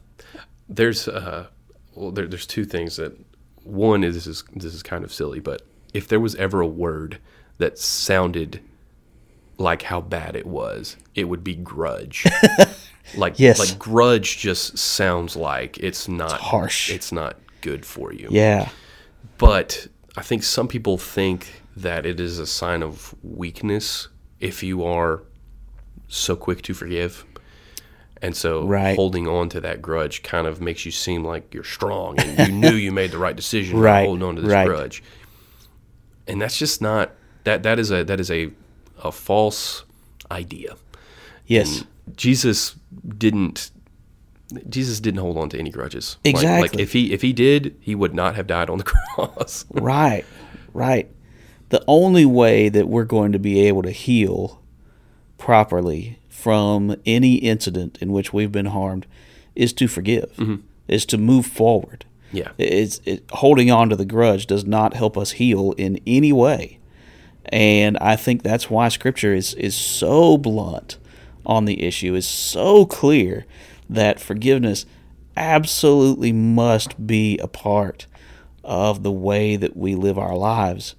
There's 0.68 1.06
uh, 1.06 1.46
well, 1.94 2.10
there, 2.10 2.26
there's 2.26 2.46
two 2.46 2.64
things 2.64 2.96
that 2.96 3.16
one 3.62 4.02
is 4.02 4.14
this 4.14 4.26
is 4.26 4.44
this 4.54 4.74
is 4.74 4.82
kind 4.82 5.04
of 5.04 5.12
silly, 5.12 5.38
but 5.40 5.62
if 5.94 6.08
there 6.08 6.20
was 6.20 6.34
ever 6.36 6.60
a 6.60 6.66
word 6.66 7.18
that 7.58 7.78
sounded 7.78 8.60
like 9.58 9.82
how 9.82 10.00
bad 10.00 10.36
it 10.36 10.46
was, 10.46 10.96
it 11.14 11.24
would 11.24 11.42
be 11.44 11.54
grudge. 11.54 12.24
like 13.14 13.38
Yes. 13.38 13.58
like 13.58 13.78
grudge 13.78 14.38
just 14.38 14.78
sounds 14.78 15.36
like 15.36 15.78
it's 15.78 16.08
not 16.08 16.40
harsh. 16.40 16.90
It's 16.90 17.12
not 17.12 17.36
good 17.60 17.84
for 17.86 18.12
you. 18.12 18.28
Yeah, 18.30 18.68
But 19.38 19.86
I 20.16 20.22
think 20.22 20.42
some 20.42 20.66
people 20.68 20.98
think 20.98 21.62
that 21.76 22.06
it 22.06 22.18
is 22.20 22.38
a 22.38 22.46
sign 22.46 22.82
of 22.82 23.14
weakness 23.22 24.08
if 24.40 24.62
you 24.62 24.84
are 24.84 25.22
so 26.08 26.36
quick 26.36 26.62
to 26.62 26.74
forgive. 26.74 27.24
And 28.22 28.34
so 28.34 28.64
Right. 28.66 28.96
holding 28.96 29.28
on 29.28 29.48
to 29.50 29.60
that 29.60 29.82
grudge 29.82 30.22
kind 30.22 30.46
of 30.46 30.60
makes 30.60 30.86
you 30.86 30.90
seem 30.92 31.22
like 31.22 31.52
you're 31.52 31.64
strong 31.64 32.18
and 32.18 32.38
you 32.48 32.52
knew 32.54 32.74
you 32.74 32.90
made 32.92 33.10
the 33.10 33.18
right 33.18 33.36
decision 33.36 33.78
Right, 33.90 34.06
holding 34.06 34.22
on 34.26 34.36
to 34.36 34.42
this 34.42 34.52
right. 34.52 34.66
grudge. 34.66 35.02
And 36.26 36.40
that's 36.40 36.58
just 36.58 36.80
not 36.80 37.12
that 37.44 37.62
that 37.62 37.78
is 37.78 37.90
a 37.92 38.02
that 38.04 38.18
is 38.20 38.30
a 38.30 38.50
a 39.04 39.12
false 39.12 39.84
idea. 40.30 40.76
yes, 41.46 41.84
Jesus 42.14 42.76
didn't 43.18 43.70
Jesus 44.68 45.00
didn't 45.00 45.18
hold 45.20 45.36
on 45.38 45.48
to 45.50 45.58
any 45.58 45.70
grudges. 45.70 46.18
Like- 46.24 46.34
Like, 46.34 46.44
Exactly. 46.44 46.82
if 46.82 46.92
he 46.92 47.12
if 47.12 47.22
he 47.22 47.32
did, 47.32 47.76
he 47.80 47.94
would 47.96 48.14
not 48.14 48.36
have 48.36 48.46
died 48.46 48.70
on 48.70 48.78
the 48.78 48.84
cross. 49.14 49.64
right, 49.72 50.24
right. 50.72 51.10
The 51.70 51.82
only 51.88 52.24
way 52.24 52.68
that 52.68 52.88
we're 52.88 53.04
going 53.04 53.32
to 53.32 53.40
be 53.40 53.60
able 53.66 53.82
to 53.82 53.90
heal 53.90 54.62
properly 55.36 56.18
from 56.28 56.94
any 57.04 57.34
incident 57.36 57.98
in 58.00 58.12
which 58.12 58.32
we've 58.32 58.52
been 58.52 58.66
harmed 58.66 59.06
is 59.56 59.72
to 59.72 59.88
forgive, 59.88 60.32
mm-hmm. 60.36 60.56
is 60.86 61.04
to 61.06 61.18
move 61.18 61.44
forward. 61.46 62.04
yeah. 62.30 62.50
It's 62.56 63.00
it, 63.04 63.24
holding 63.32 63.70
on 63.70 63.88
to 63.88 63.96
the 63.96 64.04
grudge 64.04 64.46
does 64.46 64.64
not 64.64 64.94
help 64.94 65.18
us 65.18 65.32
heal 65.32 65.72
in 65.72 65.98
any 66.06 66.32
way, 66.32 66.78
and 67.46 67.96
I 67.98 68.14
think 68.16 68.42
that's 68.44 68.70
why 68.70 68.88
Scripture 68.88 69.34
is 69.34 69.54
is 69.54 69.74
so 69.74 70.36
blunt 70.38 70.98
on 71.46 71.64
the 71.64 71.84
issue, 71.84 72.14
is 72.14 72.26
so 72.26 72.84
clear 72.84 73.46
that 73.88 74.20
forgiveness 74.20 74.84
absolutely 75.36 76.32
must 76.32 77.06
be 77.06 77.38
a 77.38 77.48
part 77.48 78.06
of 78.64 79.02
the 79.02 79.12
way 79.12 79.56
that 79.56 79.76
we 79.76 79.94
live 79.94 80.18
our 80.18 80.36
lives, 80.36 80.94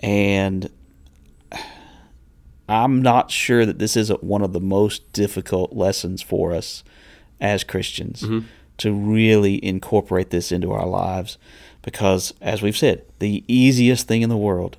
and 0.00 0.70
I'm 2.68 3.00
not 3.00 3.30
sure 3.30 3.64
that 3.64 3.78
this 3.78 3.96
isn't 3.96 4.24
one 4.24 4.42
of 4.42 4.52
the 4.52 4.60
most 4.60 5.12
difficult 5.12 5.72
lessons 5.72 6.20
for 6.20 6.52
us 6.52 6.82
as 7.40 7.64
Christians 7.64 8.22
mm-hmm. 8.22 8.46
to 8.78 8.92
really 8.92 9.64
incorporate 9.64 10.30
this 10.30 10.50
into 10.50 10.72
our 10.72 10.86
lives 10.86 11.38
because, 11.82 12.34
as 12.40 12.62
we've 12.62 12.76
said, 12.76 13.04
the 13.20 13.44
easiest 13.46 14.08
thing 14.08 14.22
in 14.22 14.28
the 14.28 14.36
world 14.36 14.76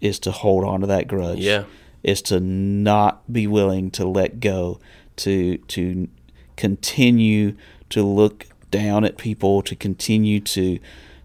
is 0.00 0.18
to 0.20 0.30
hold 0.30 0.64
on 0.64 0.80
to 0.80 0.86
that 0.88 1.06
grudge. 1.06 1.38
Yeah. 1.38 1.64
Is 2.06 2.22
to 2.22 2.38
not 2.38 3.30
be 3.32 3.46
willing 3.48 3.90
to 3.92 4.06
let 4.06 4.38
go, 4.40 4.78
to 5.16 5.58
to 5.58 6.08
continue 6.56 7.56
to 7.90 8.02
look 8.04 8.46
down 8.70 9.04
at 9.04 9.16
people, 9.16 9.60
to 9.62 9.74
continue 9.74 10.38
to 10.40 10.78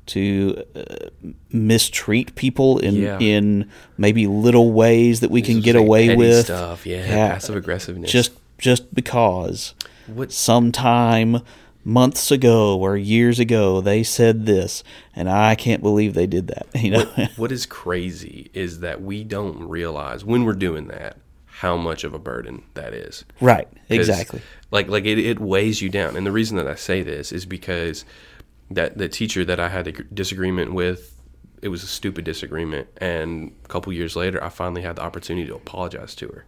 to 0.08 0.64
uh, 0.76 0.84
mistreat 1.52 2.34
people 2.36 2.80
in 2.80 2.96
Yeah. 2.96 3.20
in 3.20 3.70
maybe 3.98 4.26
little 4.28 4.72
ways 4.72 5.20
that 5.20 5.30
we 5.30 5.42
can 5.44 5.62
get 5.62 5.76
like 5.76 5.86
away 5.86 6.16
with 6.16 6.46
stuff. 6.46 6.86
Yeah, 6.88 7.06
Yeah. 7.06 7.28
passive 7.34 7.56
aggressiveness. 7.56 8.12
just 8.12 8.32
just 8.58 8.94
because 8.94 9.76
What- 10.08 10.32
sometime 10.32 11.42
months 11.84 12.32
ago 12.32 12.78
or 12.78 12.96
years 12.96 13.40
ago 13.40 13.82
they 13.82 14.04
said 14.04 14.46
this 14.46 14.84
and 15.16 15.30
I 15.30 15.56
can't 15.56 15.82
believe 15.82 16.14
they 16.14 16.28
did 16.28 16.48
that 16.48 16.68
you 16.76 16.92
know 16.92 17.06
what 17.38 17.52
is 17.52 17.66
crazy 17.66 18.52
is 18.54 18.82
that 18.82 19.02
we 19.02 19.24
don't 19.24 19.68
realize 19.68 20.24
when 20.24 20.44
we're 20.44 20.54
doing 20.54 20.88
that 20.90 21.18
how 21.46 21.78
much 21.78 22.04
of 22.04 22.14
a 22.14 22.20
burden 22.20 22.64
that 22.76 22.94
is 22.94 23.26
right 23.40 23.68
exactly 23.90 24.42
Like 24.72 24.88
like 24.88 25.06
it, 25.06 25.20
it 25.20 25.40
weighs 25.40 25.82
you 25.82 25.90
down. 25.90 26.16
And 26.16 26.26
the 26.26 26.32
reason 26.32 26.58
that 26.58 26.68
I 26.68 26.76
say 26.76 27.04
this 27.04 27.32
is 27.32 27.46
because 27.46 28.06
that 28.72 28.98
the 28.98 29.10
teacher 29.10 29.44
that 29.44 29.60
I 29.60 29.68
had 29.68 29.88
a 29.88 29.92
disagreement 29.92 30.74
with, 30.74 31.20
it 31.62 31.68
was 31.68 31.84
a 31.84 31.88
stupid 31.88 32.24
disagreement. 32.24 32.88
And 32.98 33.54
a 33.66 33.68
couple 33.68 33.92
years 33.92 34.16
later, 34.16 34.42
I 34.42 34.48
finally 34.50 34.82
had 34.82 34.96
the 34.96 35.02
opportunity 35.02 35.48
to 35.48 35.56
apologize 35.56 36.16
to 36.16 36.28
her, 36.30 36.46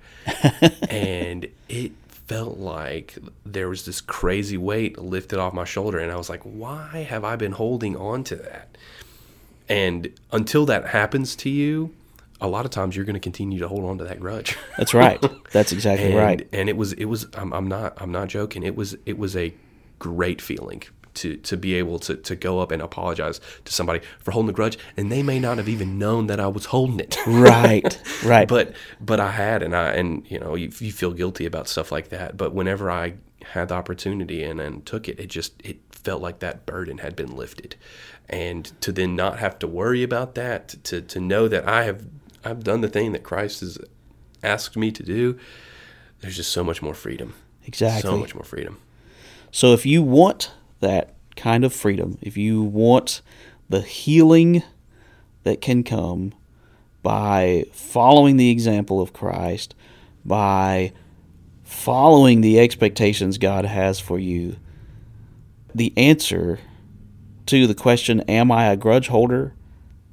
and 0.90 1.48
it 1.68 1.92
felt 2.28 2.58
like 2.58 3.18
there 3.46 3.70
was 3.70 3.86
this 3.86 4.02
crazy 4.02 4.58
weight 4.58 4.98
lifted 4.98 5.40
off 5.40 5.54
my 5.54 5.66
shoulder, 5.66 6.00
and 6.00 6.12
I 6.12 6.16
was 6.16 6.30
like, 6.30 6.42
why 6.44 7.06
have 7.10 7.24
I 7.24 7.36
been 7.36 7.54
holding 7.54 7.96
on 7.96 8.24
to 8.26 8.36
that? 8.38 8.78
And 9.70 10.10
until 10.32 10.66
that 10.66 10.88
happens 10.88 11.36
to 11.38 11.50
you, 11.50 11.94
a 12.42 12.48
lot 12.48 12.66
of 12.66 12.72
times 12.72 12.96
you're 12.96 13.06
going 13.06 13.14
to 13.16 13.20
continue 13.20 13.60
to 13.60 13.68
hold 13.68 13.86
on 13.86 13.98
to 14.00 14.04
that 14.04 14.20
grudge. 14.20 14.58
that's 14.78 14.94
right 14.94 15.24
that's 15.52 15.72
exactly 15.72 16.08
and, 16.08 16.16
right 16.16 16.48
And 16.52 16.68
it 16.68 16.76
was 16.76 16.94
it 16.94 17.06
was 17.06 17.26
I'm, 17.36 17.54
I'm 17.54 17.68
not 17.68 17.94
I'm 17.98 18.12
not 18.12 18.28
joking. 18.28 18.64
It 18.64 18.76
was 18.76 18.98
it 19.06 19.18
was 19.18 19.36
a 19.36 19.54
great 20.00 20.42
feeling 20.42 20.84
to 21.16 21.38
to 21.38 21.58
be 21.58 21.76
able 21.76 22.00
to 22.00 22.16
to 22.16 22.36
go 22.36 22.60
up 22.60 22.72
and 22.72 22.82
apologize 22.82 23.40
to 23.66 23.74
somebody 23.74 24.02
for 24.20 24.32
holding 24.32 24.50
a 24.50 24.54
grudge, 24.54 24.78
and 24.98 25.12
they 25.12 25.24
may 25.24 25.40
not 25.40 25.58
have 25.58 25.70
even 25.70 25.98
known 25.98 26.28
that 26.28 26.40
I 26.40 26.48
was 26.48 26.66
holding 26.66 27.00
it. 27.00 27.18
right 27.28 28.00
right 28.24 28.48
but 28.48 28.74
but 29.00 29.20
I 29.20 29.32
had, 29.32 29.64
and 29.64 29.76
I 29.76 29.92
and 29.94 30.30
you 30.30 30.40
know 30.40 30.56
you, 30.56 30.72
you 30.80 30.92
feel 30.92 31.12
guilty 31.12 31.46
about 31.46 31.68
stuff 31.68 31.92
like 31.92 32.10
that. 32.10 32.38
But 32.38 32.54
whenever 32.54 32.90
I 32.90 33.16
had 33.44 33.70
the 33.70 33.76
opportunity 33.76 34.44
and 34.44 34.60
and 34.60 34.86
took 34.86 35.08
it, 35.08 35.20
it 35.20 35.28
just 35.28 35.54
it 35.64 35.80
felt 35.92 36.22
like 36.22 36.40
that 36.40 36.66
burden 36.66 37.00
had 37.00 37.16
been 37.16 37.36
lifted, 37.36 37.76
and 38.30 38.72
to 38.82 38.92
then 38.92 39.16
not 39.16 39.40
have 39.40 39.60
to 39.60 39.68
worry 39.68 40.04
about 40.04 40.36
that, 40.36 40.76
to 40.86 41.02
to 41.02 41.20
know 41.20 41.48
that 41.48 41.68
I 41.68 41.84
have 41.84 42.06
I've 42.44 42.64
done 42.64 42.82
the 42.82 42.90
thing 42.90 43.12
that 43.14 43.24
Christ 43.24 43.62
has 43.62 43.78
asked 44.44 44.76
me 44.76 44.92
to 44.92 45.04
do. 45.04 45.38
There's 46.20 46.36
just 46.36 46.52
so 46.52 46.64
much 46.64 46.82
more 46.82 46.94
freedom. 46.94 47.34
exactly 47.66 48.10
So 48.10 48.18
much 48.18 48.34
more 48.34 48.44
freedom. 48.44 48.80
So 49.52 49.74
if 49.74 49.86
you 49.86 50.02
want 50.02 50.52
that 50.84 51.16
kind 51.36 51.66
of 51.66 51.74
freedom, 51.74 52.18
if 52.22 52.38
you 52.38 52.62
want 52.62 53.22
the 53.70 53.82
healing 53.82 54.64
that 55.44 55.62
can 55.62 55.84
come 55.84 56.34
by 57.02 57.66
following 57.74 58.38
the 58.38 58.50
example 58.50 59.02
of 59.02 59.12
Christ, 59.12 59.74
by 60.24 60.94
following 61.64 62.42
the 62.42 62.60
expectations 62.60 63.38
God 63.38 63.66
has 63.66 64.00
for 64.00 64.20
you, 64.20 64.58
the 65.74 65.92
answer 65.98 66.60
to 67.48 67.66
the 67.68 67.76
question, 67.76 68.22
Am 68.22 68.52
I 68.52 68.66
a 68.66 68.78
grudge 68.78 69.08
holder? 69.08 69.54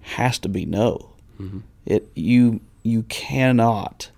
has 0.00 0.38
to 0.40 0.48
be 0.48 0.64
no. 0.64 1.12
Mm-hmm. 1.38 1.58
It 1.86 2.10
you 2.14 2.60
you 2.82 3.02
cannot 3.04 4.10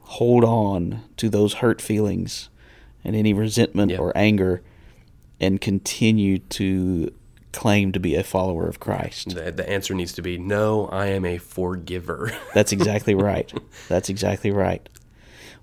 hold 0.00 0.44
on 0.44 1.02
to 1.16 1.28
those 1.28 1.54
hurt 1.54 1.80
feelings 1.80 2.48
and 3.02 3.16
any 3.16 3.32
resentment 3.32 3.92
or 3.98 4.12
anger 4.16 4.62
and 5.40 5.60
continue 5.60 6.38
to 6.38 7.12
claim 7.52 7.92
to 7.92 8.00
be 8.00 8.14
a 8.14 8.22
follower 8.22 8.68
of 8.68 8.80
Christ. 8.80 9.34
The, 9.34 9.50
the 9.50 9.68
answer 9.68 9.94
needs 9.94 10.12
to 10.14 10.22
be 10.22 10.38
no, 10.38 10.86
I 10.86 11.06
am 11.06 11.24
a 11.24 11.38
forgiver. 11.38 12.32
That's 12.54 12.72
exactly 12.72 13.14
right. 13.14 13.52
That's 13.88 14.08
exactly 14.08 14.50
right. 14.50 14.88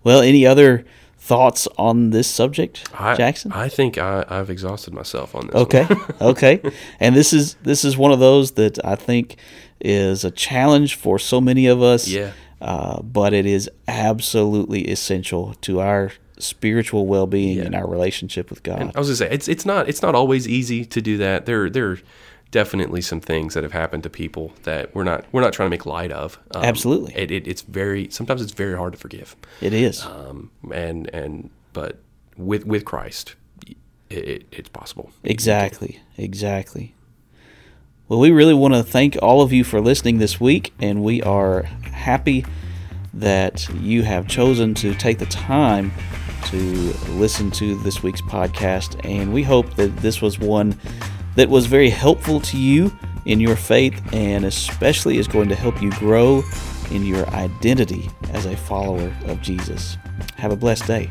Well, 0.04 0.22
any 0.22 0.46
other 0.46 0.86
thoughts 1.18 1.68
on 1.78 2.12
this 2.12 2.28
subject, 2.28 2.90
I, 2.94 3.16
Jackson? 3.16 3.52
I 3.52 3.70
think 3.70 3.98
I, 3.98 4.26
I've 4.30 4.50
exhausted 4.50 4.94
myself 4.94 5.36
on 5.36 5.48
this. 5.48 5.56
Okay, 5.56 5.88
okay. 6.22 6.62
And 7.00 7.16
this 7.16 7.34
is 7.34 7.56
this 7.64 7.84
is 7.84 7.98
one 7.98 8.12
of 8.12 8.20
those 8.20 8.52
that 8.52 8.84
I 8.86 8.96
think 8.96 9.38
is 9.80 10.24
a 10.24 10.32
challenge 10.32 10.96
for 10.96 11.20
so 11.20 11.42
many 11.42 11.68
of 11.68 11.82
us. 11.82 12.08
Yeah. 12.08 12.32
Uh, 12.60 13.02
but 13.04 13.34
it 13.34 13.46
is 13.46 13.70
absolutely 13.88 14.88
essential 14.88 15.54
to 15.62 15.80
our 15.80 16.12
spiritual 16.40 17.06
well-being 17.08 17.58
Yeah. 17.58 17.64
and 17.66 17.76
our 17.76 17.88
relationship 17.88 18.50
with 18.50 18.64
God. 18.64 18.92
I 18.96 19.00
was 19.00 19.08
gonna 19.08 19.16
say 19.16 19.30
it's 19.32 19.48
it's 19.48 19.66
not 19.66 19.88
it's 19.90 20.02
not 20.02 20.16
always 20.16 20.48
easy 20.48 20.86
to 20.86 21.02
do 21.02 21.18
that. 21.18 21.46
There 21.46 21.70
there 21.70 21.92
are 21.92 22.00
definitely 22.52 23.02
some 23.02 23.20
things 23.20 23.54
that 23.54 23.64
have 23.64 23.74
happened 23.74 24.04
to 24.04 24.10
people 24.10 24.54
that 24.64 24.94
we're 24.96 25.04
not 25.04 25.26
we're 25.32 25.42
not 25.42 25.52
trying 25.54 25.68
to 25.68 25.72
make 25.72 25.86
light 25.86 26.12
of. 26.12 26.40
Um, 26.52 26.64
Absolutely. 26.64 27.14
it, 27.16 27.30
it, 27.32 27.48
it's 27.48 27.62
very 27.62 28.10
sometimes 28.10 28.42
it's 28.42 28.54
very 28.54 28.78
hard 28.78 28.94
to 28.94 29.00
forgive. 29.00 29.36
it 29.62 29.74
is. 29.74 30.06
Um, 30.06 30.52
and 30.74 31.10
and 31.14 31.50
but 31.74 31.98
with 32.38 32.66
with 32.66 32.86
Christ, 32.86 33.36
it, 34.10 34.46
it's 34.52 34.70
possible. 34.70 35.12
Exactly, 35.24 36.00
exactly. 36.18 36.94
Well, 38.08 38.20
we 38.20 38.32
really 38.32 38.54
want 38.54 38.74
to 38.74 38.84
thank 38.84 39.18
all 39.22 39.42
of 39.42 39.52
you 39.52 39.66
for 39.66 39.82
listening 39.82 40.20
this 40.20 40.40
week, 40.40 40.74
and 40.80 41.04
we 41.04 41.22
are 41.24 41.64
happy 41.64 42.46
that 43.14 43.68
you 43.82 44.04
have 44.04 44.28
chosen 44.28 44.74
to 44.76 44.94
take 44.94 45.18
the 45.20 45.26
time 45.26 45.92
to 46.46 46.94
listen 47.12 47.52
to 47.52 47.76
this 47.84 48.04
week's 48.04 48.22
podcast. 48.22 49.00
And 49.06 49.34
we 49.34 49.44
hope 49.44 49.76
that 49.76 49.96
this 49.98 50.22
was 50.22 50.40
one 50.40 50.80
that 51.36 51.50
was 51.50 51.66
very 51.66 51.90
helpful 51.90 52.40
to 52.42 52.58
you 52.58 52.92
in 53.26 53.40
your 53.40 53.56
faith 53.56 54.02
and 54.14 54.46
especially 54.46 55.18
is 55.18 55.28
going 55.28 55.50
to 55.50 55.56
help 55.56 55.82
you 55.82 55.92
grow 55.92 56.44
in 56.92 57.06
your 57.06 57.28
identity 57.30 58.10
as 58.32 58.46
a 58.46 58.56
follower 58.56 59.14
of 59.26 59.42
Jesus. 59.42 59.98
Have 60.38 60.52
a 60.52 60.56
blessed 60.56 60.88
day. 60.88 61.10